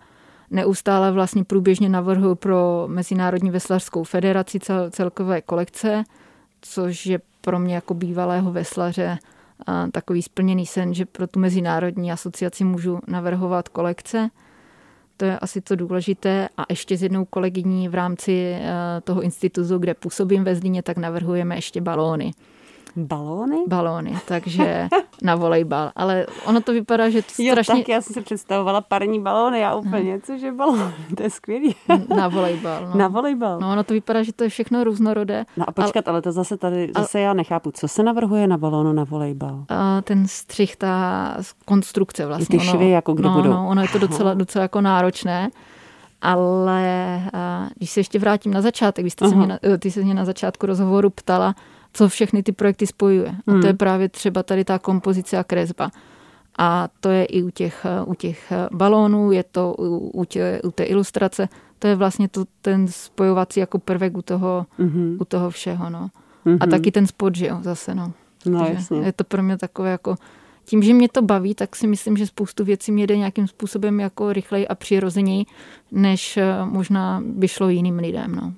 neustále 0.51 1.11
vlastně 1.11 1.43
průběžně 1.43 1.89
navrhuji 1.89 2.35
pro 2.35 2.83
Mezinárodní 2.87 3.51
veslařskou 3.51 4.03
federaci 4.03 4.59
cel, 4.59 4.91
celkové 4.91 5.41
kolekce, 5.41 6.03
což 6.61 7.05
je 7.05 7.19
pro 7.41 7.59
mě 7.59 7.75
jako 7.75 7.93
bývalého 7.93 8.51
veslaře 8.51 9.17
takový 9.91 10.21
splněný 10.21 10.65
sen, 10.65 10.93
že 10.93 11.05
pro 11.05 11.27
tu 11.27 11.39
mezinárodní 11.39 12.11
asociaci 12.11 12.63
můžu 12.63 12.99
navrhovat 13.07 13.69
kolekce. 13.69 14.29
To 15.17 15.25
je 15.25 15.39
asi 15.39 15.61
to 15.61 15.75
důležité. 15.75 16.49
A 16.57 16.65
ještě 16.69 16.97
s 16.97 17.03
jednou 17.03 17.25
kolegyní 17.25 17.89
v 17.89 17.95
rámci 17.95 18.53
eh, 18.53 18.71
toho 19.03 19.21
institutu, 19.21 19.77
kde 19.77 19.93
působím 19.93 20.43
ve 20.43 20.55
Zlíně, 20.55 20.83
tak 20.83 20.97
navrhujeme 20.97 21.55
ještě 21.55 21.81
balóny. 21.81 22.31
Balóny? 23.05 23.57
Balóny, 23.67 24.17
takže 24.27 24.87
na 25.21 25.35
volejbal. 25.35 25.91
Ale 25.95 26.25
ono 26.45 26.61
to 26.61 26.73
vypadá, 26.73 27.09
že 27.09 27.21
to 27.21 27.29
strašně... 27.29 27.73
Jo, 27.73 27.77
tak 27.77 27.89
já 27.89 28.01
jsem 28.01 28.13
si 28.13 28.21
představovala 28.21 28.81
parní 28.81 29.19
balóny, 29.19 29.59
já 29.59 29.75
úplně, 29.75 30.21
cože 30.21 30.51
balóny, 30.51 30.93
to 31.17 31.23
je 31.23 31.29
skvělý. 31.29 31.75
Na 32.15 32.27
volejbal. 32.27 32.87
No. 32.87 32.97
Na 32.97 33.07
volejbal. 33.07 33.59
No 33.59 33.71
ono 33.71 33.83
to 33.83 33.93
vypadá, 33.93 34.23
že 34.23 34.33
to 34.33 34.43
je 34.43 34.49
všechno 34.49 34.83
různorodé. 34.83 35.45
No 35.57 35.69
a 35.69 35.71
počkat, 35.71 36.07
ale, 36.07 36.15
ale 36.15 36.21
to 36.21 36.31
zase 36.31 36.57
tady, 36.57 36.91
zase 36.97 37.17
ale, 37.17 37.25
já 37.25 37.33
nechápu, 37.33 37.71
co 37.71 37.87
se 37.87 38.03
navrhuje 38.03 38.47
na 38.47 38.57
balónu 38.57 38.93
na 38.93 39.03
volejbal? 39.03 39.65
A 39.69 40.01
ten 40.01 40.27
střih, 40.27 40.75
ta 40.75 41.35
konstrukce 41.65 42.25
vlastně. 42.25 42.59
Ty 42.59 42.65
švy, 42.65 42.77
ono, 42.77 42.89
jako 42.89 43.13
kde 43.13 43.29
no, 43.29 43.35
budou. 43.35 43.49
No, 43.49 43.67
ono 43.67 43.81
je 43.81 43.87
to 43.87 43.99
docela, 43.99 44.33
docela 44.33 44.61
jako 44.61 44.81
náročné. 44.81 45.49
Ale 46.21 47.21
když 47.75 47.89
se 47.89 47.99
ještě 47.99 48.19
vrátím 48.19 48.53
na 48.53 48.61
začátek, 48.61 49.03
vy 49.03 49.09
jste 49.09 49.29
se 49.29 49.35
mě 49.35 49.47
na, 49.47 49.59
ty 49.79 49.91
se 49.91 50.01
mě 50.01 50.13
na 50.13 50.25
začátku 50.25 50.65
rozhovoru 50.65 51.09
ptala, 51.09 51.55
co 51.99 52.09
všechny 52.09 52.43
ty 52.43 52.51
projekty 52.51 52.87
spojuje. 52.87 53.29
A 53.29 53.51
to 53.51 53.57
je 53.57 53.63
hmm. 53.63 53.77
právě 53.77 54.09
třeba 54.09 54.43
tady 54.43 54.63
ta 54.63 54.79
kompozice 54.79 55.37
a 55.37 55.43
kresba. 55.43 55.91
A 56.57 56.89
to 56.99 57.09
je 57.09 57.25
i 57.25 57.43
u 57.43 57.49
těch, 57.49 57.85
u 58.05 58.13
těch 58.13 58.53
balónů, 58.71 59.31
je 59.31 59.43
to 59.43 59.75
u, 59.79 59.97
u, 59.97 60.25
tě, 60.25 60.61
u 60.63 60.71
té 60.71 60.83
ilustrace. 60.83 61.49
To 61.79 61.87
je 61.87 61.95
vlastně 61.95 62.27
to, 62.27 62.45
ten 62.61 62.87
spojovací 62.87 63.59
jako 63.59 63.79
prvek 63.79 64.17
u 64.17 64.21
toho, 64.21 64.65
mm-hmm. 64.79 65.17
u 65.19 65.25
toho 65.25 65.49
všeho. 65.49 65.89
No. 65.89 66.09
Mm-hmm. 66.45 66.57
A 66.61 66.67
taky 66.67 66.91
ten 66.91 67.07
spod, 67.07 67.35
že 67.35 67.47
jo, 67.47 67.57
zase. 67.61 67.95
No. 67.95 68.13
No, 68.45 68.67
jasně. 68.73 68.99
Je 68.99 69.13
to 69.13 69.23
pro 69.23 69.43
mě 69.43 69.57
takové 69.57 69.91
jako 69.91 70.15
tím, 70.65 70.83
že 70.83 70.93
mě 70.93 71.09
to 71.09 71.21
baví, 71.21 71.55
tak 71.55 71.75
si 71.75 71.87
myslím, 71.87 72.17
že 72.17 72.27
spoustu 72.27 72.63
věcí 72.63 72.91
mě 72.91 73.07
jde 73.07 73.17
nějakým 73.17 73.47
způsobem 73.47 73.99
jako 73.99 74.33
rychleji 74.33 74.67
a 74.67 74.75
přirozeněji, 74.75 75.45
než 75.91 76.37
eh, 76.37 76.65
možná 76.65 77.21
by 77.25 77.47
šlo 77.47 77.69
jiným 77.69 77.99
lidem. 77.99 78.35
No. 78.35 78.53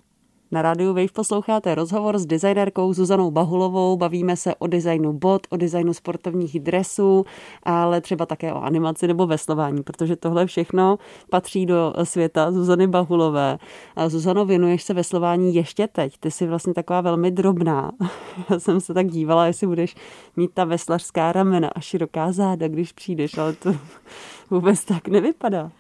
Na 0.54 0.62
rádiu 0.62 0.94
Wave 0.94 1.08
posloucháte 1.14 1.76
rozhovor 1.76 2.20
s 2.20 2.26
designérkou 2.26 2.94
Zuzanou 2.94 3.32
Bahulovou. 3.32 3.98
Bavíme 3.98 4.38
se 4.38 4.56
o 4.56 4.68
designu 4.68 5.14
bot, 5.14 5.48
o 5.50 5.58
designu 5.58 5.94
sportovních 5.94 6.60
dresů, 6.60 7.26
ale 7.64 8.02
třeba 8.02 8.26
také 8.26 8.54
o 8.54 8.62
animaci 8.62 9.08
nebo 9.08 9.28
veslování, 9.28 9.84
protože 9.84 10.16
tohle 10.16 10.46
všechno 10.46 10.98
patří 11.30 11.66
do 11.66 11.94
světa 12.04 12.52
Zuzany 12.52 12.88
Bahulové. 12.88 13.58
A 13.96 14.10
Zuzano, 14.10 14.46
věnuješ 14.46 14.84
se 14.84 14.94
veslování 14.94 15.56
ještě 15.56 15.88
teď. 15.88 16.18
Ty 16.20 16.32
jsi 16.32 16.48
vlastně 16.48 16.74
taková 16.74 17.02
velmi 17.02 17.32
drobná. 17.32 17.92
Já 18.50 18.60
jsem 18.60 18.82
se 18.82 18.94
tak 18.94 19.08
dívala, 19.08 19.46
jestli 19.46 19.68
budeš 19.68 19.96
mít 20.36 20.52
ta 20.54 20.64
veslařská 20.66 21.32
ramena 21.32 21.70
a 21.76 21.80
široká 21.80 22.32
záda, 22.32 22.68
když 22.68 22.92
přijdeš, 22.92 23.38
ale 23.38 23.54
to 23.54 23.76
vůbec 24.50 24.86
tak 24.86 25.08
nevypadá. 25.08 25.72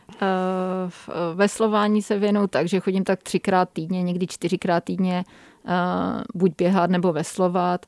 V 0.87 1.09
veslování 1.33 2.01
se 2.01 2.19
věnou 2.19 2.47
tak, 2.47 2.67
že 2.67 2.79
chodím 2.79 3.03
tak 3.03 3.23
třikrát 3.23 3.69
týdně, 3.73 4.03
někdy 4.03 4.27
čtyřikrát 4.27 4.83
týdně 4.83 5.23
buď 6.35 6.51
běhat 6.57 6.89
nebo 6.89 7.13
veslovat. 7.13 7.85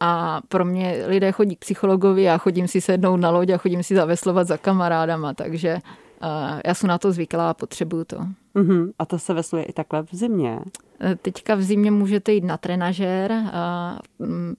A 0.00 0.40
pro 0.48 0.64
mě 0.64 1.04
lidé 1.06 1.32
chodí 1.32 1.56
k 1.56 1.58
psychologovi, 1.58 2.22
já 2.22 2.38
chodím 2.38 2.68
si 2.68 2.80
sednout 2.80 3.16
na 3.16 3.30
loď 3.30 3.50
a 3.50 3.56
chodím 3.56 3.82
si 3.82 3.94
zaveslovat 3.94 4.46
za 4.46 4.56
kamarádama, 4.56 5.34
takže 5.34 5.78
já 6.66 6.74
jsem 6.74 6.88
na 6.88 6.98
to 6.98 7.12
zvyklá 7.12 7.50
a 7.50 7.54
potřebuju 7.54 8.04
to. 8.04 8.16
Uh-huh. 8.54 8.92
A 8.98 9.06
to 9.06 9.18
se 9.18 9.34
vesluje 9.34 9.64
i 9.64 9.72
takhle 9.72 10.02
v 10.02 10.14
zimě? 10.14 10.58
Teďka 11.22 11.54
v 11.54 11.62
zimě 11.62 11.90
můžete 11.90 12.32
jít 12.32 12.44
na 12.44 12.56
trenažér. 12.56 13.32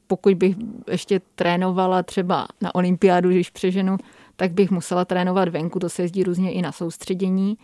Pokud 0.08 0.34
bych 0.34 0.56
ještě 0.92 1.22
trénovala 1.36 2.04
třeba 2.04 2.48
na 2.62 2.76
olympiádu, 2.76 3.30
když 3.30 3.50
přeženu, 3.50 3.98
tak 4.36 4.52
bych 4.52 4.72
musela 4.72 5.06
trénovat 5.06 5.50
venku, 5.50 5.80
to 5.80 5.90
se 5.90 6.02
jezdí 6.02 6.24
různě 6.24 6.52
i 6.52 6.62
na 6.62 6.72
soustředění, 6.72 7.58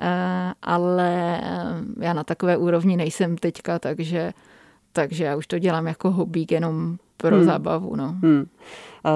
eh, 0.00 0.52
ale 0.62 1.40
eh, 1.42 2.04
já 2.04 2.12
na 2.12 2.24
takové 2.24 2.56
úrovni 2.56 2.96
nejsem 2.96 3.36
teďka, 3.36 3.78
takže, 3.78 4.32
takže 4.92 5.24
já 5.24 5.36
už 5.36 5.46
to 5.46 5.58
dělám 5.58 5.86
jako 5.86 6.10
hobby, 6.10 6.46
jenom 6.50 6.96
pro 7.16 7.36
hmm. 7.36 7.44
zábavu. 7.44 7.96
No. 7.96 8.16
Hmm. 8.22 8.46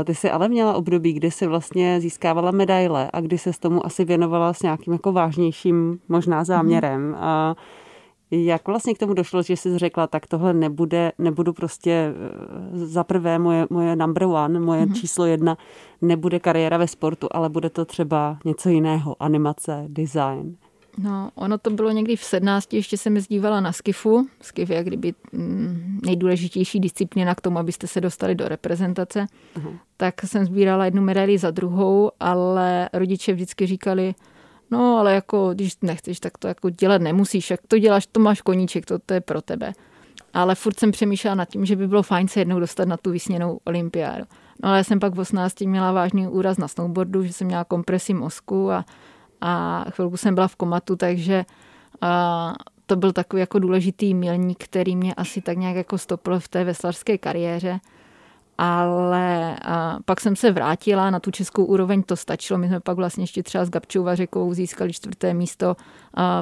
Ty 0.05 0.15
jsi 0.15 0.31
ale 0.31 0.49
měla 0.49 0.75
období, 0.75 1.13
kdy 1.13 1.31
jsi 1.31 1.47
vlastně 1.47 2.01
získávala 2.01 2.51
medaile 2.51 3.11
a 3.13 3.21
kdy 3.21 3.39
se 3.39 3.53
s 3.53 3.59
tomu 3.59 3.87
asi 3.87 4.05
věnovala 4.05 4.53
s 4.53 4.63
nějakým 4.63 4.93
jako 4.93 5.13
vážnějším 5.13 6.01
možná 6.09 6.45
záměrem. 6.45 7.13
Hmm. 7.13 7.15
A 7.25 7.57
jak 8.31 8.67
vlastně 8.67 8.95
k 8.95 8.99
tomu 8.99 9.15
došlo, 9.15 9.43
že 9.43 9.57
jsi 9.57 9.79
řekla, 9.79 10.07
tak 10.07 10.27
tohle 10.27 10.55
nebude, 10.55 11.13
nebudu 11.19 11.53
prostě 11.53 11.91
eh, 11.91 12.87
za 12.87 13.05
prvé 13.05 13.39
moje, 13.39 13.67
moje 13.71 13.97
number 13.97 14.25
one, 14.25 14.61
moje 14.61 14.87
mm-hmm. 14.87 15.01
číslo 15.01 15.27
jedna, 15.27 15.57
nebude 16.03 16.41
kariéra 16.41 16.77
ve 16.77 16.89
sportu, 16.89 17.29
ale 17.31 17.49
bude 17.49 17.71
to 17.71 17.85
třeba 17.85 18.39
něco 18.45 18.69
jiného, 18.69 19.17
animace, 19.21 19.85
design. 19.89 20.57
No, 20.99 21.31
ono 21.35 21.59
to 21.59 21.71
bylo 21.71 21.91
někdy 21.91 22.17
v 22.17 22.25
17, 22.25 22.75
ještě 22.75 22.97
jsem 22.97 23.21
zdívala 23.21 23.61
na 23.61 23.73
skifu. 23.73 24.27
Skif 24.41 24.71
je 24.71 24.85
kdyby 24.85 25.15
mm, 25.33 26.01
nejdůležitější 26.07 26.81
disciplína 26.81 27.35
k 27.35 27.41
tomu, 27.41 27.59
abyste 27.59 27.87
se 27.87 28.01
dostali 28.01 28.35
do 28.35 28.49
reprezentace. 28.49 29.27
Uh-huh. 29.57 29.79
Tak 29.97 30.23
jsem 30.23 30.45
sbírala 30.45 30.85
jednu 30.85 31.03
medaili 31.03 31.39
za 31.39 31.51
druhou, 31.51 32.11
ale 32.21 32.89
rodiče 32.93 33.33
vždycky 33.33 33.67
říkali, 33.67 34.15
No, 34.71 34.99
ale 34.99 35.15
jako, 35.15 35.51
když 35.55 35.77
nechceš, 35.83 36.21
tak 36.21 36.39
to 36.39 36.49
jako 36.49 36.71
dělat 36.71 37.03
nemusíš. 37.03 37.51
Jak 37.51 37.61
to 37.69 37.79
děláš, 37.79 38.07
to 38.07 38.21
máš 38.21 38.41
koníček, 38.41 38.87
to, 38.87 38.99
to 38.99 39.15
je 39.15 39.21
pro 39.21 39.43
tebe. 39.43 39.73
Ale 40.35 40.55
furt 40.55 40.81
jsem 40.81 40.91
přemýšlela 40.91 41.35
nad 41.35 41.49
tím, 41.49 41.65
že 41.67 41.77
by 41.77 41.89
bylo 41.89 42.03
fajn 42.03 42.29
se 42.29 42.41
jednou 42.41 42.61
dostat 42.61 42.89
na 42.89 42.97
tu 42.97 43.11
vysněnou 43.11 43.61
olympiádu. 43.65 44.25
No 44.63 44.69
ale 44.69 44.79
já 44.79 44.85
jsem 44.85 45.01
pak 45.01 45.15
v 45.15 45.19
18 45.19 45.61
měla 45.61 45.93
vážný 45.93 46.29
úraz 46.29 46.59
na 46.59 46.69
snowboardu, 46.69 47.25
že 47.25 47.33
jsem 47.33 47.47
měla 47.47 47.65
kompresi 47.65 48.15
mozku 48.15 48.71
a, 48.71 48.85
a 49.41 49.85
chvilku 49.91 50.17
jsem 50.17 50.35
byla 50.35 50.49
v 50.49 50.57
komatu, 50.57 50.97
takže 50.97 51.45
a, 52.01 52.55
to 52.87 52.97
byl 52.97 53.13
takový 53.13 53.41
jako 53.41 53.59
důležitý 53.59 54.15
milník, 54.15 54.65
který 54.65 54.97
mě 54.97 55.15
asi 55.15 55.41
tak 55.41 55.59
nějak 55.59 55.77
jako 55.77 55.99
stopl 55.99 56.39
v 56.39 56.49
té 56.49 56.65
veslařské 56.65 57.19
kariéře 57.19 57.81
ale 58.59 59.57
a 59.65 59.99
pak 60.05 60.21
jsem 60.21 60.37
se 60.37 60.53
vrátila 60.53 61.11
na 61.11 61.21
tu 61.21 61.31
českou 61.31 61.65
úroveň, 61.65 62.03
to 62.03 62.17
stačilo. 62.17 62.59
My 62.59 62.69
jsme 62.69 62.81
pak 62.81 62.97
vlastně 62.97 63.23
ještě 63.23 63.43
třeba 63.43 63.65
s 63.65 63.71
Gabčou 63.71 64.03
Vařekou 64.03 64.55
získali 64.55 64.93
čtvrté 64.93 65.35
místo 65.35 65.77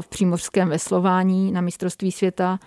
v 0.01 0.09
přímořském 0.09 0.69
veslování 0.69 1.53
na 1.53 1.61
mistrovství 1.61 2.13
světa, 2.13 2.59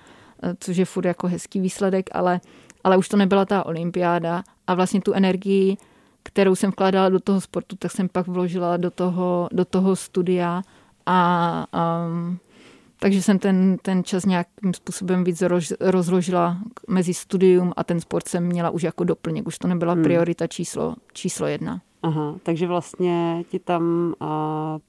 což 0.60 0.78
je 0.78 0.86
furt 0.86 1.06
jako 1.06 1.28
hezký 1.28 1.60
výsledek, 1.60 2.10
ale, 2.12 2.40
ale 2.84 2.98
už 2.98 3.10
to 3.10 3.18
nebyla 3.18 3.46
ta 3.46 3.66
olympiáda 3.66 4.44
a 4.68 4.74
vlastně 4.74 5.02
tu 5.02 5.14
energii, 5.14 5.78
kterou 6.24 6.56
jsem 6.56 6.72
vkládala 6.72 7.10
do 7.10 7.20
toho 7.20 7.42
sportu, 7.42 7.76
tak 7.76 7.92
jsem 7.92 8.10
pak 8.10 8.28
vložila 8.28 8.78
do 8.78 8.92
toho, 8.92 9.50
do 9.52 9.66
toho 9.66 9.96
studia 9.96 10.62
a 11.06 11.66
um, 12.06 12.40
takže 13.00 13.22
jsem 13.22 13.40
ten, 13.40 13.78
ten 13.82 14.04
čas 14.04 14.26
nějakým 14.26 14.74
způsobem 14.74 15.24
víc 15.24 15.42
roz, 15.42 15.74
rozložila 15.80 16.58
mezi 16.88 17.14
studium 17.14 17.74
a 17.76 17.84
ten 17.84 18.00
sport 18.00 18.28
jsem 18.28 18.44
měla 18.44 18.70
už 18.70 18.84
jako 18.84 19.04
doplněk. 19.04 19.48
Už 19.48 19.58
to 19.58 19.68
nebyla 19.68 19.94
hmm. 19.94 20.04
priorita 20.04 20.48
číslo, 20.48 20.96
číslo 21.14 21.48
jedna. 21.48 21.82
Aha, 22.04 22.36
takže 22.44 22.68
vlastně 22.68 23.44
ti 23.50 23.60
tam 23.60 24.14
uh, 24.22 24.28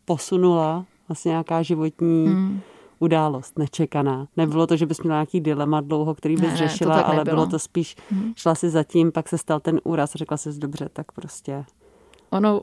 posunula 0.04 0.84
vlastně 1.08 1.28
nějaká 1.28 1.62
životní 1.62 2.26
hmm. 2.26 2.60
událost 2.98 3.58
nečekaná. 3.58 4.26
Nebylo 4.36 4.66
to, 4.66 4.76
že 4.76 4.86
bys 4.86 5.02
měla 5.02 5.16
nějaký 5.16 5.40
dilema 5.40 5.80
dlouho, 5.80 6.14
který 6.14 6.34
bys 6.34 6.50
ne, 6.50 6.56
řešila, 6.56 6.96
ne, 6.96 7.02
ale 7.02 7.24
bylo 7.24 7.46
to 7.46 7.58
spíš, 7.58 7.96
hmm. 8.10 8.32
šla 8.36 8.54
si 8.54 8.70
zatím, 8.70 9.12
pak 9.12 9.28
se 9.28 9.38
stal 9.38 9.60
ten 9.60 9.80
úraz, 9.84 10.14
řekla 10.14 10.36
jsi 10.36 10.58
dobře, 10.58 10.88
tak 10.92 11.12
prostě. 11.12 11.64
Ono, 12.30 12.62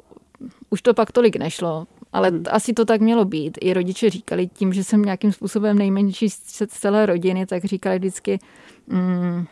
už 0.70 0.82
to 0.82 0.94
pak 0.94 1.12
tolik 1.12 1.36
nešlo. 1.36 1.88
Ale 2.18 2.30
hmm. 2.30 2.44
asi 2.50 2.74
to 2.74 2.86
tak 2.86 3.02
mělo 3.02 3.26
být. 3.26 3.58
I 3.62 3.74
rodiče 3.74 4.10
říkali 4.10 4.48
tím, 4.48 4.74
že 4.74 4.84
jsem 4.84 5.02
nějakým 5.02 5.32
způsobem 5.32 5.78
nejmenší 5.78 6.30
z 6.30 6.64
celé 6.68 7.06
rodiny, 7.06 7.46
tak 7.46 7.66
říkali 7.66 8.00
vždycky, 8.00 8.40
mm, 8.88 9.46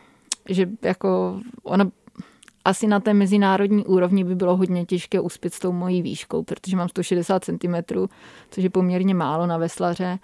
že 0.49 0.69
jako 0.81 1.39
ona 1.63 1.91
asi 2.65 2.87
na 2.87 2.99
té 2.99 3.13
mezinárodní 3.13 3.85
úrovni 3.85 4.23
by 4.23 4.35
bylo 4.35 4.57
hodně 4.57 4.85
těžké 4.85 5.19
uspět 5.19 5.53
s 5.53 5.59
tou 5.59 5.71
mojí 5.71 6.01
výškou, 6.01 6.43
protože 6.43 6.77
mám 6.77 6.89
160 6.89 7.43
cm, 7.43 7.75
což 8.51 8.63
je 8.63 8.69
poměrně 8.69 9.15
málo 9.15 9.47
na 9.47 9.57
veslaře. 9.57 10.19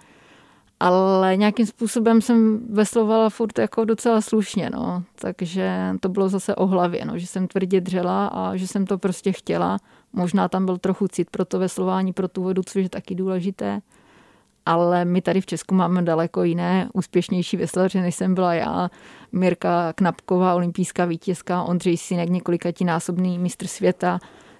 Ale 0.80 1.36
nějakým 1.36 1.66
způsobem 1.66 2.20
jsem 2.20 2.60
veslovala 2.70 3.30
furt 3.30 3.58
jako 3.58 3.84
docela 3.84 4.20
slušně, 4.20 4.70
no. 4.70 5.02
Takže 5.14 5.94
to 6.00 6.08
bylo 6.08 6.28
zase 6.28 6.54
o 6.54 6.66
hlavě, 6.66 7.04
no. 7.04 7.18
že 7.18 7.26
jsem 7.26 7.48
tvrdě 7.48 7.80
dřela 7.80 8.26
a 8.26 8.56
že 8.56 8.68
jsem 8.68 8.86
to 8.86 8.98
prostě 8.98 9.32
chtěla 9.32 9.78
Možná 10.12 10.48
tam 10.48 10.66
byl 10.66 10.78
trochu 10.78 11.08
cit 11.08 11.30
pro 11.30 11.44
to 11.44 11.58
veslování, 11.58 12.12
pro 12.12 12.28
tu 12.28 12.42
vodu, 12.42 12.62
což 12.62 12.82
je 12.82 12.88
taky 12.88 13.14
důležité. 13.14 13.80
Ale 14.66 15.04
my 15.04 15.22
tady 15.22 15.40
v 15.40 15.46
Česku 15.46 15.74
máme 15.74 16.02
daleko 16.02 16.42
jiné 16.42 16.88
úspěšnější 16.92 17.56
veslaře, 17.56 18.00
než 18.00 18.14
jsem 18.14 18.34
byla 18.34 18.54
já. 18.54 18.90
Mirka 19.32 19.92
Knapková, 19.92 20.54
olympijská 20.54 21.04
vítězka, 21.04 21.62
Ondřej 21.62 21.96
Sinek, 21.96 22.28
několikatí 22.28 22.84
násobný 22.84 23.38
mistr 23.38 23.66
světa. 23.66 24.18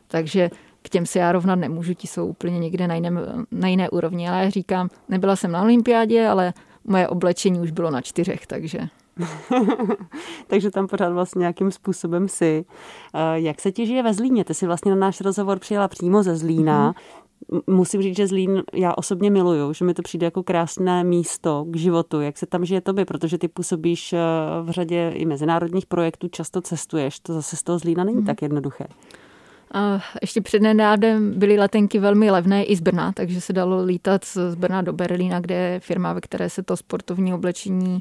Takže 0.08 0.50
k 0.82 0.88
těm 0.88 1.06
se 1.06 1.18
já 1.18 1.32
rovnat 1.32 1.54
nemůžu, 1.54 1.94
ti 1.94 2.06
jsou 2.06 2.26
úplně 2.26 2.58
někde 2.58 2.88
na, 2.88 2.94
jiném, 2.94 3.20
na 3.50 3.68
jiné 3.68 3.90
úrovni. 3.90 4.28
Ale 4.28 4.44
já 4.44 4.50
říkám, 4.50 4.88
nebyla 5.08 5.36
jsem 5.36 5.52
na 5.52 5.62
olympiádě, 5.62 6.26
ale 6.26 6.52
moje 6.84 7.08
oblečení 7.08 7.60
už 7.60 7.70
bylo 7.70 7.90
na 7.90 8.00
čtyřech, 8.00 8.46
takže... 8.46 8.78
takže 10.46 10.70
tam 10.70 10.87
pořád 10.87 11.12
vlastně 11.12 11.40
nějakým 11.40 11.70
způsobem 11.70 12.28
si. 12.28 12.64
Eh, 13.14 13.40
jak 13.40 13.61
se 13.61 13.72
ti 13.72 13.87
žije 13.87 14.02
ve 14.02 14.14
Zlíně? 14.14 14.44
Ty 14.44 14.54
jsi 14.54 14.66
vlastně 14.66 14.90
na 14.90 14.96
náš 14.96 15.20
rozhovor 15.20 15.58
přijela 15.58 15.88
přímo 15.88 16.22
ze 16.22 16.37
Zlína. 16.37 16.92
Mm-hmm. 16.92 17.62
Musím 17.66 18.02
říct, 18.02 18.16
že 18.16 18.26
Zlín 18.26 18.62
já 18.72 18.94
osobně 18.94 19.30
miluju, 19.30 19.72
že 19.72 19.85
mi 19.85 19.94
to 19.94 20.02
přijde 20.02 20.24
jako 20.24 20.42
krásné 20.42 21.04
místo 21.04 21.64
k 21.68 21.76
životu. 21.76 22.20
Jak 22.20 22.38
se 22.38 22.46
tam 22.46 22.64
žije 22.64 22.80
tobě? 22.80 23.04
Protože 23.04 23.38
ty 23.38 23.48
působíš 23.48 24.12
eh, 24.12 24.18
v 24.62 24.70
řadě 24.70 25.12
i 25.14 25.24
mezinárodních 25.24 25.87
projektů, 25.87 26.28
často 26.28 26.61
cestuješ. 26.61 27.20
To 27.20 27.32
zase 27.32 27.56
z 27.56 27.62
toho 27.62 27.78
Zlína 27.78 28.04
není 28.04 28.18
mm-hmm. 28.18 28.26
tak 28.26 28.42
jednoduché. 28.42 28.85
Ještě 30.20 30.40
před 30.40 30.62
nedávnem 30.62 31.38
byly 31.38 31.58
letenky 31.58 31.98
velmi 31.98 32.30
levné 32.30 32.64
i 32.64 32.76
z 32.76 32.80
Brna, 32.80 33.12
takže 33.12 33.40
se 33.40 33.52
dalo 33.52 33.85
lítat 33.85 34.24
z 34.24 34.54
Brna 34.54 34.82
do 34.82 34.92
Berlína, 34.92 35.40
kde 35.40 35.54
je 35.54 35.80
firma, 35.80 36.12
ve 36.12 36.20
které 36.20 36.50
se 36.50 36.62
to 36.62 36.76
sportovní 36.76 37.35
oblečení 37.35 37.98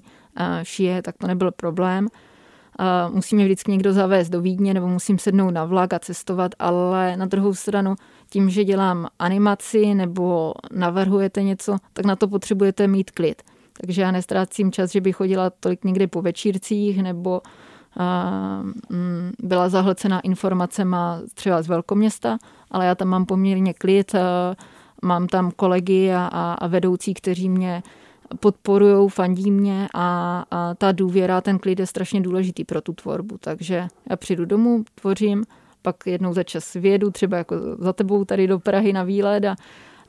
šije, 0.63 1.01
tak 1.01 1.17
to 1.17 1.27
nebyl 1.27 1.51
problém. 1.51 2.07
Musí 3.09 3.35
mě 3.35 3.45
vždycky 3.45 3.71
někdo 3.71 3.93
zavést 3.93 4.29
do 4.29 4.41
Vídně 4.41 4.73
nebo 4.73 4.87
musím 4.87 5.19
sednout 5.19 5.51
na 5.51 5.65
vlak 5.65 5.93
a 5.93 5.99
cestovat, 5.99 6.51
ale 6.59 7.17
na 7.17 7.25
druhou 7.25 7.53
stranu 7.53 7.95
tím, 8.29 8.49
že 8.49 8.63
dělám 8.63 9.07
animaci 9.19 9.95
nebo 9.95 10.53
navrhujete 10.71 11.43
něco, 11.43 11.77
tak 11.93 12.05
na 12.05 12.15
to 12.15 12.27
potřebujete 12.27 12.87
mít 12.87 13.11
klid. 13.11 13.41
Takže 13.73 14.01
já 14.01 14.11
nestrácím 14.11 14.71
čas, 14.71 14.91
že 14.91 15.01
bych 15.01 15.15
chodila 15.15 15.49
tolik 15.49 15.83
někde 15.83 16.07
po 16.07 16.21
večírcích 16.21 17.03
nebo 17.03 17.41
Mm, 17.41 17.70
byla 19.39 19.69
zahlcena 19.69 20.19
informacema 20.19 21.21
třeba 21.33 21.61
z 21.61 21.67
velkoměsta, 21.67 22.37
ale 22.71 22.85
já 22.85 22.95
tam 22.95 23.07
mám 23.07 23.25
poměrně 23.25 23.73
klid, 23.73 24.15
mám 25.01 25.27
tam 25.27 25.51
kolegy 25.51 26.11
a, 26.13 26.27
a 26.59 26.67
vedoucí, 26.67 27.13
kteří 27.13 27.49
mě 27.49 27.83
podporují, 28.39 29.09
fandí 29.09 29.51
mě 29.51 29.87
a, 29.93 30.43
a 30.51 30.73
ta 30.73 30.91
důvěra, 30.91 31.41
ten 31.41 31.59
klid 31.59 31.79
je 31.79 31.87
strašně 31.87 32.21
důležitý 32.21 32.63
pro 32.63 32.81
tu 32.81 32.93
tvorbu. 32.93 33.37
Takže 33.37 33.87
já 34.09 34.15
přijdu 34.15 34.45
domů, 34.45 34.83
tvořím, 34.95 35.43
pak 35.81 35.95
jednou 36.05 36.33
za 36.33 36.43
čas 36.43 36.73
vědu, 36.73 37.11
třeba 37.11 37.37
jako 37.37 37.55
za 37.79 37.93
tebou 37.93 38.25
tady 38.25 38.47
do 38.47 38.59
Prahy 38.59 38.93
na 38.93 39.03
výlet 39.03 39.45
a, 39.45 39.55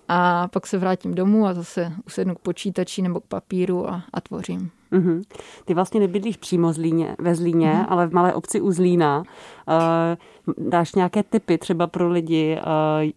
a 0.08 0.48
pak 0.48 0.66
se 0.66 0.78
vrátím 0.78 1.14
domů 1.14 1.46
a 1.46 1.54
zase 1.54 1.92
usednu 2.06 2.34
k 2.34 2.38
počítači 2.38 3.02
nebo 3.02 3.20
k 3.20 3.26
papíru 3.26 3.90
a, 3.90 4.02
a 4.12 4.20
tvořím. 4.20 4.70
Mm-hmm. 4.92 5.22
Ty 5.64 5.74
vlastně 5.74 6.00
nebydlíš 6.00 6.36
přímo 6.36 6.72
Zlíně, 6.72 7.16
ve 7.18 7.34
Zlíně, 7.34 7.72
mm-hmm. 7.72 7.86
ale 7.88 8.06
v 8.06 8.12
malé 8.12 8.34
obci 8.34 8.60
u 8.60 8.72
Zlína. 8.72 9.22
Uh, 9.68 10.68
dáš 10.68 10.94
nějaké 10.94 11.22
typy 11.22 11.58
třeba 11.58 11.86
pro 11.86 12.08
lidi, 12.08 12.58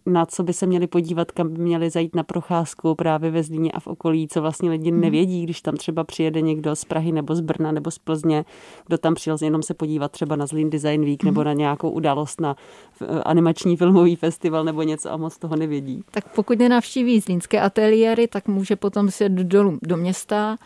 uh, 0.06 0.14
na 0.14 0.26
co 0.26 0.44
by 0.44 0.54
se 0.54 0.66
měli 0.66 0.88
podívat, 0.88 1.32
kam 1.32 1.54
by 1.54 1.62
měli 1.62 1.90
zajít 1.90 2.16
na 2.16 2.24
procházku 2.24 2.96
právě 2.96 3.32
ve 3.32 3.44
Zlíně 3.44 3.72
a 3.72 3.80
v 3.80 3.88
okolí, 3.88 4.28
co 4.28 4.42
vlastně 4.42 4.70
lidi 4.70 4.92
mm-hmm. 4.92 5.00
nevědí, 5.00 5.44
když 5.44 5.62
tam 5.62 5.76
třeba 5.76 6.04
přijede 6.04 6.42
někdo 6.42 6.76
z 6.76 6.86
Prahy 6.86 7.12
nebo 7.12 7.36
z 7.36 7.42
Brna 7.42 7.72
nebo 7.72 7.92
z 7.92 7.98
Plzně, 7.98 8.46
kdo 8.88 8.98
tam 8.98 9.14
přijel 9.14 9.38
jenom 9.42 9.64
se 9.64 9.74
podívat 9.74 10.12
třeba 10.12 10.36
na 10.36 10.46
Zlín 10.46 10.70
Design 10.70 11.06
Week 11.06 11.22
mm-hmm. 11.22 11.26
nebo 11.26 11.44
na 11.44 11.54
nějakou 11.54 11.90
událost 11.90 12.42
na 12.42 12.56
uh, 13.02 13.08
animační 13.26 13.78
filmový 13.78 14.16
festival 14.16 14.64
nebo 14.64 14.84
něco 14.84 15.12
a 15.12 15.18
moc 15.18 15.38
toho 15.38 15.56
nevědí. 15.56 16.04
Tak 16.12 16.36
pokud 16.36 16.60
nenavštíví 16.60 17.20
zlínské 17.20 17.62
ateliéry, 17.62 18.28
tak 18.28 18.48
může 18.48 18.76
potom 18.76 19.12
se 19.12 19.30
dolů 19.30 19.80
do 19.82 19.98
města, 19.98 20.58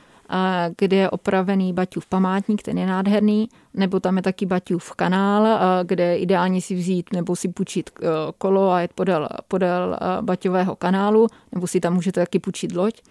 kde 0.77 0.97
je 0.97 1.09
opravený 1.09 1.73
Baťův 1.73 2.05
památník, 2.05 2.61
ten 2.61 2.77
je 2.77 2.85
nádherný, 2.85 3.49
nebo 3.73 3.99
tam 3.99 4.17
je 4.17 4.23
taky 4.23 4.45
Baťův 4.45 4.93
kanál, 4.95 5.59
kde 5.83 6.17
ideálně 6.17 6.61
si 6.61 6.75
vzít 6.75 7.13
nebo 7.13 7.35
si 7.35 7.47
půjčit 7.47 7.89
e, 7.89 8.05
kolo 8.37 8.71
a 8.71 8.81
jet 8.81 8.93
podél, 8.93 9.29
podél 9.47 9.97
e, 10.01 10.21
Baťového 10.21 10.75
kanálu, 10.75 11.27
nebo 11.51 11.67
si 11.67 11.79
tam 11.79 11.93
můžete 11.93 12.21
taky 12.21 12.39
půjčit 12.39 12.75
loď. 12.75 13.01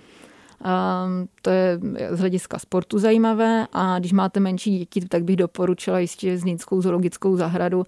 To 1.43 1.51
je 1.51 1.79
z 2.11 2.19
hlediska 2.19 2.59
sportu 2.59 2.99
zajímavé 2.99 3.67
a 3.73 3.99
když 3.99 4.13
máte 4.13 4.41
menší 4.41 4.79
děti, 4.79 5.01
tak 5.01 5.25
bych 5.25 5.37
doporučila 5.37 5.99
jistě 5.99 6.39
Zlínskou 6.39 6.83
zoologickou 6.83 7.37
zahradu, 7.37 7.87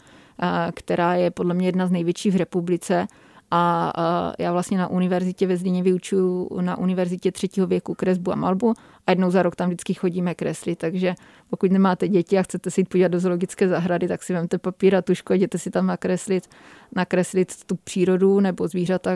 která 0.74 1.14
je 1.14 1.30
podle 1.30 1.54
mě 1.54 1.68
jedna 1.68 1.86
z 1.86 1.90
největších 1.90 2.32
v 2.32 2.36
republice 2.36 3.06
a 3.50 4.32
já 4.38 4.52
vlastně 4.52 4.78
na 4.78 4.88
univerzitě 4.88 5.46
ve 5.46 5.56
Zlíně 5.56 5.82
vyučuju 5.82 6.60
na 6.60 6.78
univerzitě 6.78 7.32
třetího 7.32 7.66
věku 7.66 7.94
kresbu 7.94 8.32
a 8.32 8.36
malbu 8.36 8.74
a 9.06 9.10
jednou 9.10 9.30
za 9.30 9.42
rok 9.42 9.56
tam 9.56 9.68
vždycky 9.68 9.94
chodíme 9.94 10.34
kreslit, 10.34 10.78
takže 10.78 11.14
pokud 11.50 11.72
nemáte 11.72 12.08
děti 12.08 12.38
a 12.38 12.42
chcete 12.42 12.70
si 12.70 12.80
jít 12.80 12.88
podívat 12.88 13.08
do 13.08 13.20
zoologické 13.20 13.68
zahrady, 13.68 14.08
tak 14.08 14.22
si 14.22 14.32
vemte 14.32 14.58
papír 14.58 14.96
a 14.96 15.02
tušku 15.02 15.32
a 15.32 15.36
jděte 15.36 15.58
si 15.58 15.70
tam 15.70 15.86
nakreslit, 15.86 16.48
nakreslit 16.94 17.64
tu 17.64 17.76
přírodu 17.76 18.40
nebo 18.40 18.68
zvířata, 18.68 19.10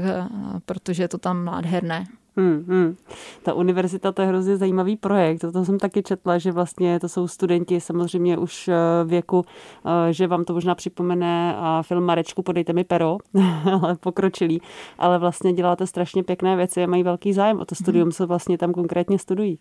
protože 0.66 1.02
je 1.02 1.08
to 1.08 1.18
tam 1.18 1.44
nádherné. 1.44 2.04
Hmm, 2.36 2.64
hmm. 2.68 2.96
Ta 3.42 3.54
univerzita, 3.54 4.12
to 4.12 4.22
je 4.22 4.28
hrozně 4.28 4.56
zajímavý 4.56 4.96
projekt. 4.96 5.44
To 5.52 5.64
jsem 5.64 5.78
taky 5.78 6.02
četla, 6.02 6.38
že 6.38 6.52
vlastně 6.52 7.00
to 7.00 7.08
jsou 7.08 7.28
studenti 7.28 7.80
samozřejmě 7.80 8.38
už 8.38 8.68
eh, 8.68 8.74
věku, 9.04 9.44
eh, 9.86 10.12
že 10.12 10.26
vám 10.26 10.44
to 10.44 10.52
možná 10.52 10.74
připomene 10.74 11.56
film 11.82 12.04
Marečku, 12.04 12.42
podejte 12.42 12.72
mi 12.72 12.84
pero, 12.84 13.18
ale 13.82 13.96
pokročilý. 13.96 14.60
Ale 14.98 15.18
vlastně 15.18 15.52
děláte 15.52 15.86
strašně 15.86 16.22
pěkné 16.22 16.56
věci 16.56 16.84
a 16.84 16.86
mají 16.86 17.02
velký 17.02 17.32
zájem 17.32 17.60
o 17.60 17.64
to 17.64 17.74
studium, 17.74 18.12
co 18.12 18.26
vlastně 18.26 18.58
tam 18.58 18.72
konkrétně 18.72 19.18
studují. 19.18 19.58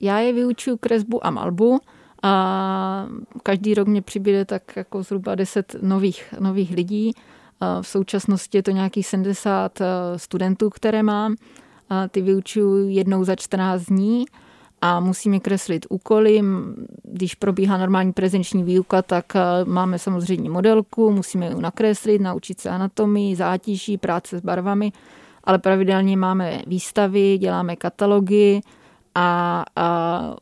Já 0.00 0.18
je 0.18 0.32
vyučuju 0.32 0.76
kresbu 0.76 1.26
a 1.26 1.30
malbu. 1.30 1.78
A 2.22 3.06
každý 3.42 3.74
rok 3.74 3.88
mě 3.88 4.02
přibude 4.02 4.44
tak 4.44 4.76
jako 4.76 5.02
zhruba 5.02 5.34
10 5.34 5.76
nových, 5.82 6.34
nových 6.40 6.70
lidí. 6.70 7.12
V 7.80 7.86
současnosti 7.86 8.58
je 8.58 8.62
to 8.62 8.70
nějakých 8.70 9.06
70 9.06 9.80
eh, 9.80 9.84
studentů, 10.16 10.70
které 10.70 11.02
mám. 11.02 11.36
Ty 12.10 12.20
vyučuju 12.22 12.88
jednou 12.88 13.24
za 13.24 13.36
14 13.36 13.82
dní 13.82 14.24
a 14.80 15.00
musíme 15.00 15.40
kreslit 15.40 15.86
úkoly. 15.88 16.42
Když 17.02 17.34
probíhá 17.34 17.76
normální 17.76 18.12
prezenční 18.12 18.62
výuka, 18.62 19.02
tak 19.02 19.36
eh, 19.36 19.40
máme 19.64 19.98
samozřejmě 19.98 20.50
modelku, 20.50 21.10
musíme 21.10 21.46
ji 21.48 21.54
nakreslit, 21.60 22.20
naučit 22.20 22.60
se 22.60 22.70
anatomii, 22.70 23.36
zátiží, 23.36 23.98
práce 23.98 24.38
s 24.38 24.40
barvami, 24.40 24.92
ale 25.44 25.58
pravidelně 25.58 26.16
máme 26.16 26.62
výstavy, 26.66 27.38
děláme 27.38 27.76
katalogy 27.76 28.60
a, 29.14 29.64
a 29.76 30.36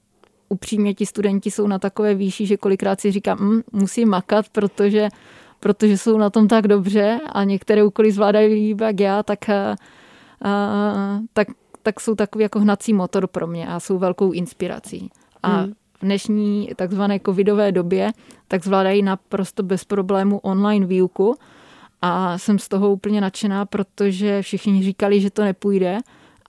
upřímně 0.48 0.94
ti 0.94 1.07
studenti 1.07 1.50
jsou 1.50 1.66
na 1.66 1.79
takové 1.79 2.14
výši, 2.14 2.46
že 2.46 2.57
kolikrát 2.57 3.00
si 3.00 3.12
říkám, 3.12 3.38
mm, 3.40 3.62
musím 3.72 4.09
makat, 4.09 4.48
protože 4.48 5.09
protože 5.61 5.99
jsou 5.99 6.19
na 6.19 6.31
tom 6.31 6.49
tak 6.49 6.69
dobře 6.69 7.21
a 7.33 7.45
některé 7.45 7.85
úkoly 7.85 8.12
zvládají 8.12 8.55
líp 8.55 8.81
jak 8.81 9.01
já, 9.01 9.23
tak, 9.23 9.49
a, 9.49 9.53
eh, 9.53 10.49
a, 10.49 10.92
eh, 10.97 11.21
tak, 11.33 11.49
tak 11.83 12.01
jsou 12.01 12.14
takový 12.14 12.42
jako 12.42 12.61
hnací 12.61 12.92
motor 12.92 13.27
pro 13.27 13.47
mě 13.47 13.66
a 13.66 13.81
jsou 13.81 13.99
velkou 13.99 14.33
inspirací. 14.33 15.11
A 15.42 15.57
hmm. 15.57 15.73
v 16.01 16.03
dnešní 16.03 16.71
takzvané 16.77 17.21
covidové 17.27 17.73
době 17.73 18.12
tak 18.49 18.64
zvládají 18.64 19.03
naprosto 19.03 19.62
bez 19.62 19.85
problému 19.85 20.38
online 20.38 20.87
výuku 20.87 21.35
a 22.03 22.38
jsem 22.38 22.59
z 22.59 22.69
toho 22.69 22.90
úplně 22.90 23.21
nadšená, 23.21 23.66
protože 23.66 24.42
všichni 24.42 24.83
říkali, 24.83 25.21
že 25.21 25.31
to 25.31 25.45
nepůjde 25.45 25.99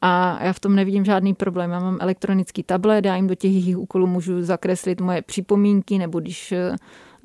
a 0.01 0.43
já 0.43 0.53
v 0.53 0.59
tom 0.59 0.75
nevidím 0.75 1.05
žádný 1.05 1.33
problém. 1.33 1.71
Já 1.71 1.79
mám 1.79 1.97
elektronický 2.01 2.63
tablet, 2.63 3.05
já 3.05 3.15
jim 3.15 3.27
do 3.27 3.35
těch 3.35 3.51
jejich 3.51 3.77
úkolů 3.77 4.07
můžu 4.07 4.43
zakreslit 4.43 5.01
moje 5.01 5.21
připomínky, 5.21 5.97
nebo 5.97 6.19
když 6.19 6.51
eh, 6.51 6.75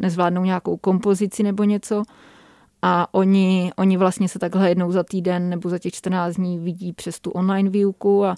nezvládnou 0.03 0.45
nějakou 0.45 0.77
kompozici 0.77 1.43
nebo 1.43 1.65
něco. 1.65 2.03
A 2.83 3.15
oni, 3.15 3.73
oni 3.77 3.97
vlastně 3.97 4.29
se 4.29 4.39
takhle 4.39 4.69
jednou 4.69 4.93
za 4.93 5.03
týden 5.03 5.49
nebo 5.51 5.69
za 5.69 5.79
těch 5.79 5.93
14 5.93 6.35
dní 6.35 6.59
vidí 6.59 6.93
přes 6.93 7.21
tu 7.21 7.31
online 7.31 7.71
výuku 7.71 8.25
a, 8.25 8.35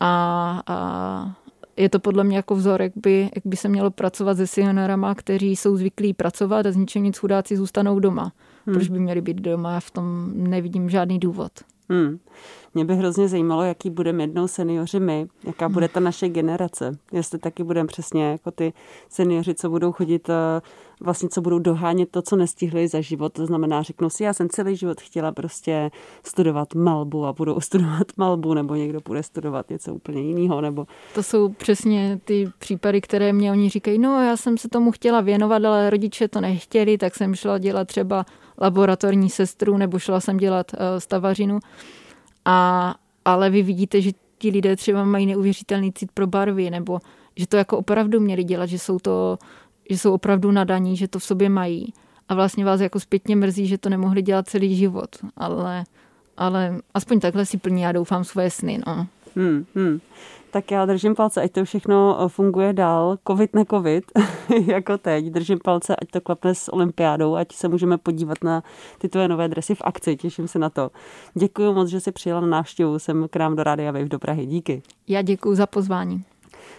a, 0.00 0.62
a 0.66 1.36
je 1.76 1.88
to 1.88 1.98
podle 1.98 2.24
mě 2.24 2.36
jako 2.36 2.54
vzor, 2.54 2.82
jak 2.82 2.92
by, 2.96 3.30
jak 3.34 3.46
by 3.46 3.56
se 3.56 3.68
mělo 3.68 3.90
pracovat 3.90 4.36
se 4.36 4.46
seniorama, 4.46 5.14
kteří 5.14 5.56
jsou 5.56 5.76
zvyklí 5.76 6.14
pracovat 6.14 6.66
a 6.66 6.72
z 6.72 6.76
ničeho 6.76 7.04
nic 7.04 7.18
chudáci 7.18 7.56
zůstanou 7.56 8.00
doma. 8.00 8.32
Hmm. 8.66 8.74
Proč 8.74 8.88
by 8.88 8.98
měli 8.98 9.20
být 9.20 9.36
doma? 9.36 9.72
Já 9.72 9.80
v 9.80 9.90
tom 9.90 10.30
nevidím 10.34 10.90
žádný 10.90 11.18
důvod. 11.18 11.52
Hmm. 11.88 12.18
Mě 12.74 12.84
by 12.84 12.94
hrozně 12.94 13.28
zajímalo, 13.28 13.62
jaký 13.62 13.90
budeme 13.90 14.22
jednou 14.22 14.48
seniori 14.48 15.00
my, 15.00 15.26
jaká 15.44 15.68
bude 15.68 15.88
ta 15.88 16.00
naše 16.00 16.28
generace. 16.28 16.98
Jestli 17.12 17.38
taky 17.38 17.64
budeme 17.64 17.86
přesně 17.86 18.24
jako 18.30 18.50
ty 18.50 18.72
seniori, 19.08 19.54
co 19.54 19.70
budou 19.70 19.92
chodit, 19.92 20.28
eh, 20.28 20.60
vlastně 21.00 21.28
co 21.28 21.40
budou 21.40 21.58
dohánět 21.58 22.10
to, 22.10 22.22
co 22.22 22.36
nestihli 22.36 22.88
za 22.88 23.00
život. 23.00 23.32
To 23.32 23.46
znamená, 23.46 23.82
řeknu 23.82 24.10
si, 24.10 24.24
já 24.24 24.32
jsem 24.32 24.48
celý 24.48 24.76
život 24.76 25.00
chtěla 25.00 25.32
prostě 25.32 25.90
studovat 26.24 26.74
malbu 26.74 27.26
a 27.26 27.32
budou 27.32 27.60
studovat 27.60 28.06
malbu, 28.16 28.54
nebo 28.54 28.74
někdo 28.74 29.00
bude 29.04 29.22
studovat 29.22 29.70
něco 29.70 29.94
úplně 29.94 30.22
jiného. 30.22 30.60
Nebo... 30.60 30.86
To 31.14 31.22
jsou 31.22 31.48
přesně 31.48 32.20
ty 32.24 32.50
případy, 32.58 33.00
které 33.00 33.32
mě 33.32 33.52
oni 33.52 33.68
říkají, 33.68 33.98
no 33.98 34.22
já 34.22 34.36
jsem 34.36 34.58
se 34.58 34.68
tomu 34.68 34.90
chtěla 34.90 35.20
věnovat, 35.20 35.64
ale 35.64 35.90
rodiče 35.90 36.28
to 36.28 36.40
nechtěli, 36.40 36.98
tak 36.98 37.14
jsem 37.14 37.34
šla 37.34 37.58
dělat 37.58 37.88
třeba 37.88 38.26
laboratorní 38.58 39.30
sestru 39.30 39.76
nebo 39.76 39.98
šla 39.98 40.20
jsem 40.20 40.36
dělat 40.36 40.66
eh, 40.74 41.00
stavařinu. 41.00 41.58
A, 42.44 42.94
ale 43.24 43.50
vy 43.50 43.62
vidíte, 43.62 44.00
že 44.00 44.10
ti 44.38 44.50
lidé 44.50 44.76
třeba 44.76 45.04
mají 45.04 45.26
neuvěřitelný 45.26 45.92
cit 45.92 46.12
pro 46.12 46.26
barvy, 46.26 46.70
nebo 46.70 47.00
že 47.36 47.46
to 47.46 47.56
jako 47.56 47.78
opravdu 47.78 48.20
měli 48.20 48.44
dělat, 48.44 48.66
že 48.66 48.78
jsou 48.78 48.98
to, 48.98 49.38
že 49.90 49.98
jsou 49.98 50.14
opravdu 50.14 50.50
nadaní, 50.50 50.96
že 50.96 51.08
to 51.08 51.18
v 51.18 51.24
sobě 51.24 51.48
mají. 51.48 51.92
a 52.28 52.34
vlastně 52.34 52.64
vás 52.64 52.80
jako 52.80 53.00
zpětně 53.00 53.36
mrzí, 53.36 53.66
že 53.66 53.78
to 53.78 53.88
nemohli 53.88 54.22
dělat 54.22 54.48
celý 54.48 54.76
život, 54.76 55.16
ale, 55.36 55.84
ale 56.36 56.80
aspoň 56.94 57.20
takhle 57.20 57.46
si 57.46 57.58
plní, 57.58 57.82
já 57.82 57.92
doufám, 57.92 58.24
svoje 58.24 58.50
sny. 58.50 58.80
No. 58.86 59.06
Hmm, 59.36 59.66
hmm. 59.74 60.00
Tak 60.56 60.70
já 60.70 60.86
držím 60.86 61.14
palce, 61.14 61.42
ať 61.42 61.52
to 61.52 61.64
všechno 61.64 62.18
eh, 62.20 62.28
funguje 62.28 62.72
dál, 62.72 63.18
covid 63.26 63.54
ne 63.54 63.64
covid, 63.70 64.04
jako 64.66 64.98
teď. 64.98 65.24
Držím 65.24 65.58
palce, 65.64 65.96
ať 65.96 66.10
to 66.10 66.20
klapne 66.20 66.54
s 66.54 66.72
olympiádou, 66.72 67.34
ať 67.34 67.52
se 67.52 67.68
můžeme 67.68 67.98
podívat 67.98 68.44
na 68.44 68.62
ty 68.98 69.08
tvoje 69.08 69.28
nové 69.28 69.48
dresy 69.48 69.74
v 69.74 69.82
akci, 69.84 70.16
těším 70.16 70.48
se 70.48 70.58
na 70.58 70.70
to. 70.70 70.90
Děkuji 71.34 71.72
moc, 71.72 71.88
že 71.88 72.00
jsi 72.00 72.12
přijela 72.12 72.40
na 72.40 72.46
návštěvu 72.46 72.98
sem 72.98 73.28
k 73.30 73.36
nám 73.36 73.56
do 73.56 73.62
Rádia 73.62 73.92
Wave 73.92 74.08
do 74.08 74.18
Prahy. 74.18 74.46
Díky. 74.46 74.82
Já 75.08 75.22
děkuji 75.22 75.54
za 75.54 75.66
pozvání. 75.66 76.24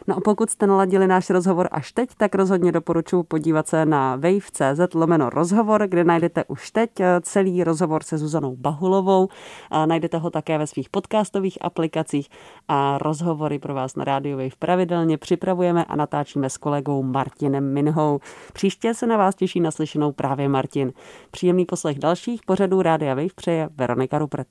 No 0.08 0.18
a 0.18 0.20
pokud 0.22 0.50
jste 0.50 0.68
naladili 0.68 1.08
náš 1.08 1.30
rozhovor 1.30 1.68
až 1.72 1.92
teď, 1.92 2.10
tak 2.18 2.36
rozhodně 2.36 2.72
doporučuji 2.72 3.24
podívat 3.24 3.68
se 3.68 3.86
na 3.86 4.16
wave.cz 4.16 4.94
lomeno 4.94 5.30
rozhovor, 5.30 5.88
kde 5.88 6.04
najdete 6.04 6.44
už 6.48 6.72
teď 6.72 7.00
eh, 7.00 7.22
celý 7.22 7.64
rozhovor 7.64 8.04
se 8.04 8.18
Zuzanou 8.18 8.56
Bahulovou. 8.56 9.28
A 9.72 9.86
najdete 9.86 10.18
ho 10.18 10.30
také 10.30 10.58
ve 10.58 10.68
svých 10.68 10.90
podcastových 10.90 11.58
aplikacích 11.62 12.30
a 12.68 12.98
rozhovory 12.98 13.60
pro 13.60 13.74
vás 13.74 13.96
na 13.96 14.04
Radio 14.04 14.38
Wave 14.38 14.56
pravidelně 14.60 15.18
připravujeme 15.18 15.86
a 15.86 15.96
natáčíme 15.96 16.50
s 16.50 16.58
kolegou 16.58 17.04
Martinem 17.04 17.74
Minhou. 17.74 18.20
Příště 18.54 18.94
se 18.94 19.08
na 19.08 19.18
vás 19.18 19.36
těší 19.36 19.60
naslyšenou 19.60 20.12
právě 20.12 20.50
Martin. 20.50 20.94
Příjemný 21.32 21.66
poslech 21.66 22.00
dalších 22.00 22.42
pořadů 22.46 22.82
Rádia 22.82 23.16
Wave 23.16 23.34
přeje 23.36 23.70
Veronika 23.78 24.18
Rupert. 24.18 24.48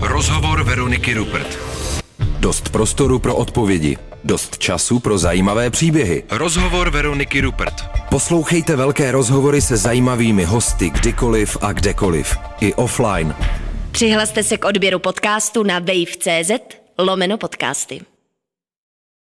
Rozhovor 0.00 0.64
Veroniky 0.64 1.14
Rupert. 1.14 1.58
Dost 2.44 2.68
prostoru 2.68 3.18
pro 3.18 3.36
odpovědi. 3.36 3.96
Dost 4.24 4.58
času 4.58 4.98
pro 4.98 5.18
zajímavé 5.18 5.70
příběhy. 5.70 6.24
Rozhovor 6.30 6.90
Veroniky 6.90 7.40
Rupert. 7.40 7.74
Poslouchejte 8.10 8.76
velké 8.76 9.12
rozhovory 9.12 9.62
se 9.62 9.76
zajímavými 9.76 10.44
hosty 10.44 10.90
kdykoliv 10.90 11.56
a 11.60 11.72
kdekoliv. 11.72 12.36
I 12.60 12.74
offline. 12.74 13.34
Přihlaste 13.90 14.42
se 14.42 14.56
k 14.56 14.64
odběru 14.64 14.98
podcastu 14.98 15.62
na 15.62 15.78
wave.cz 15.78 16.50
lomeno 16.98 17.38
podcasty. 17.38 18.00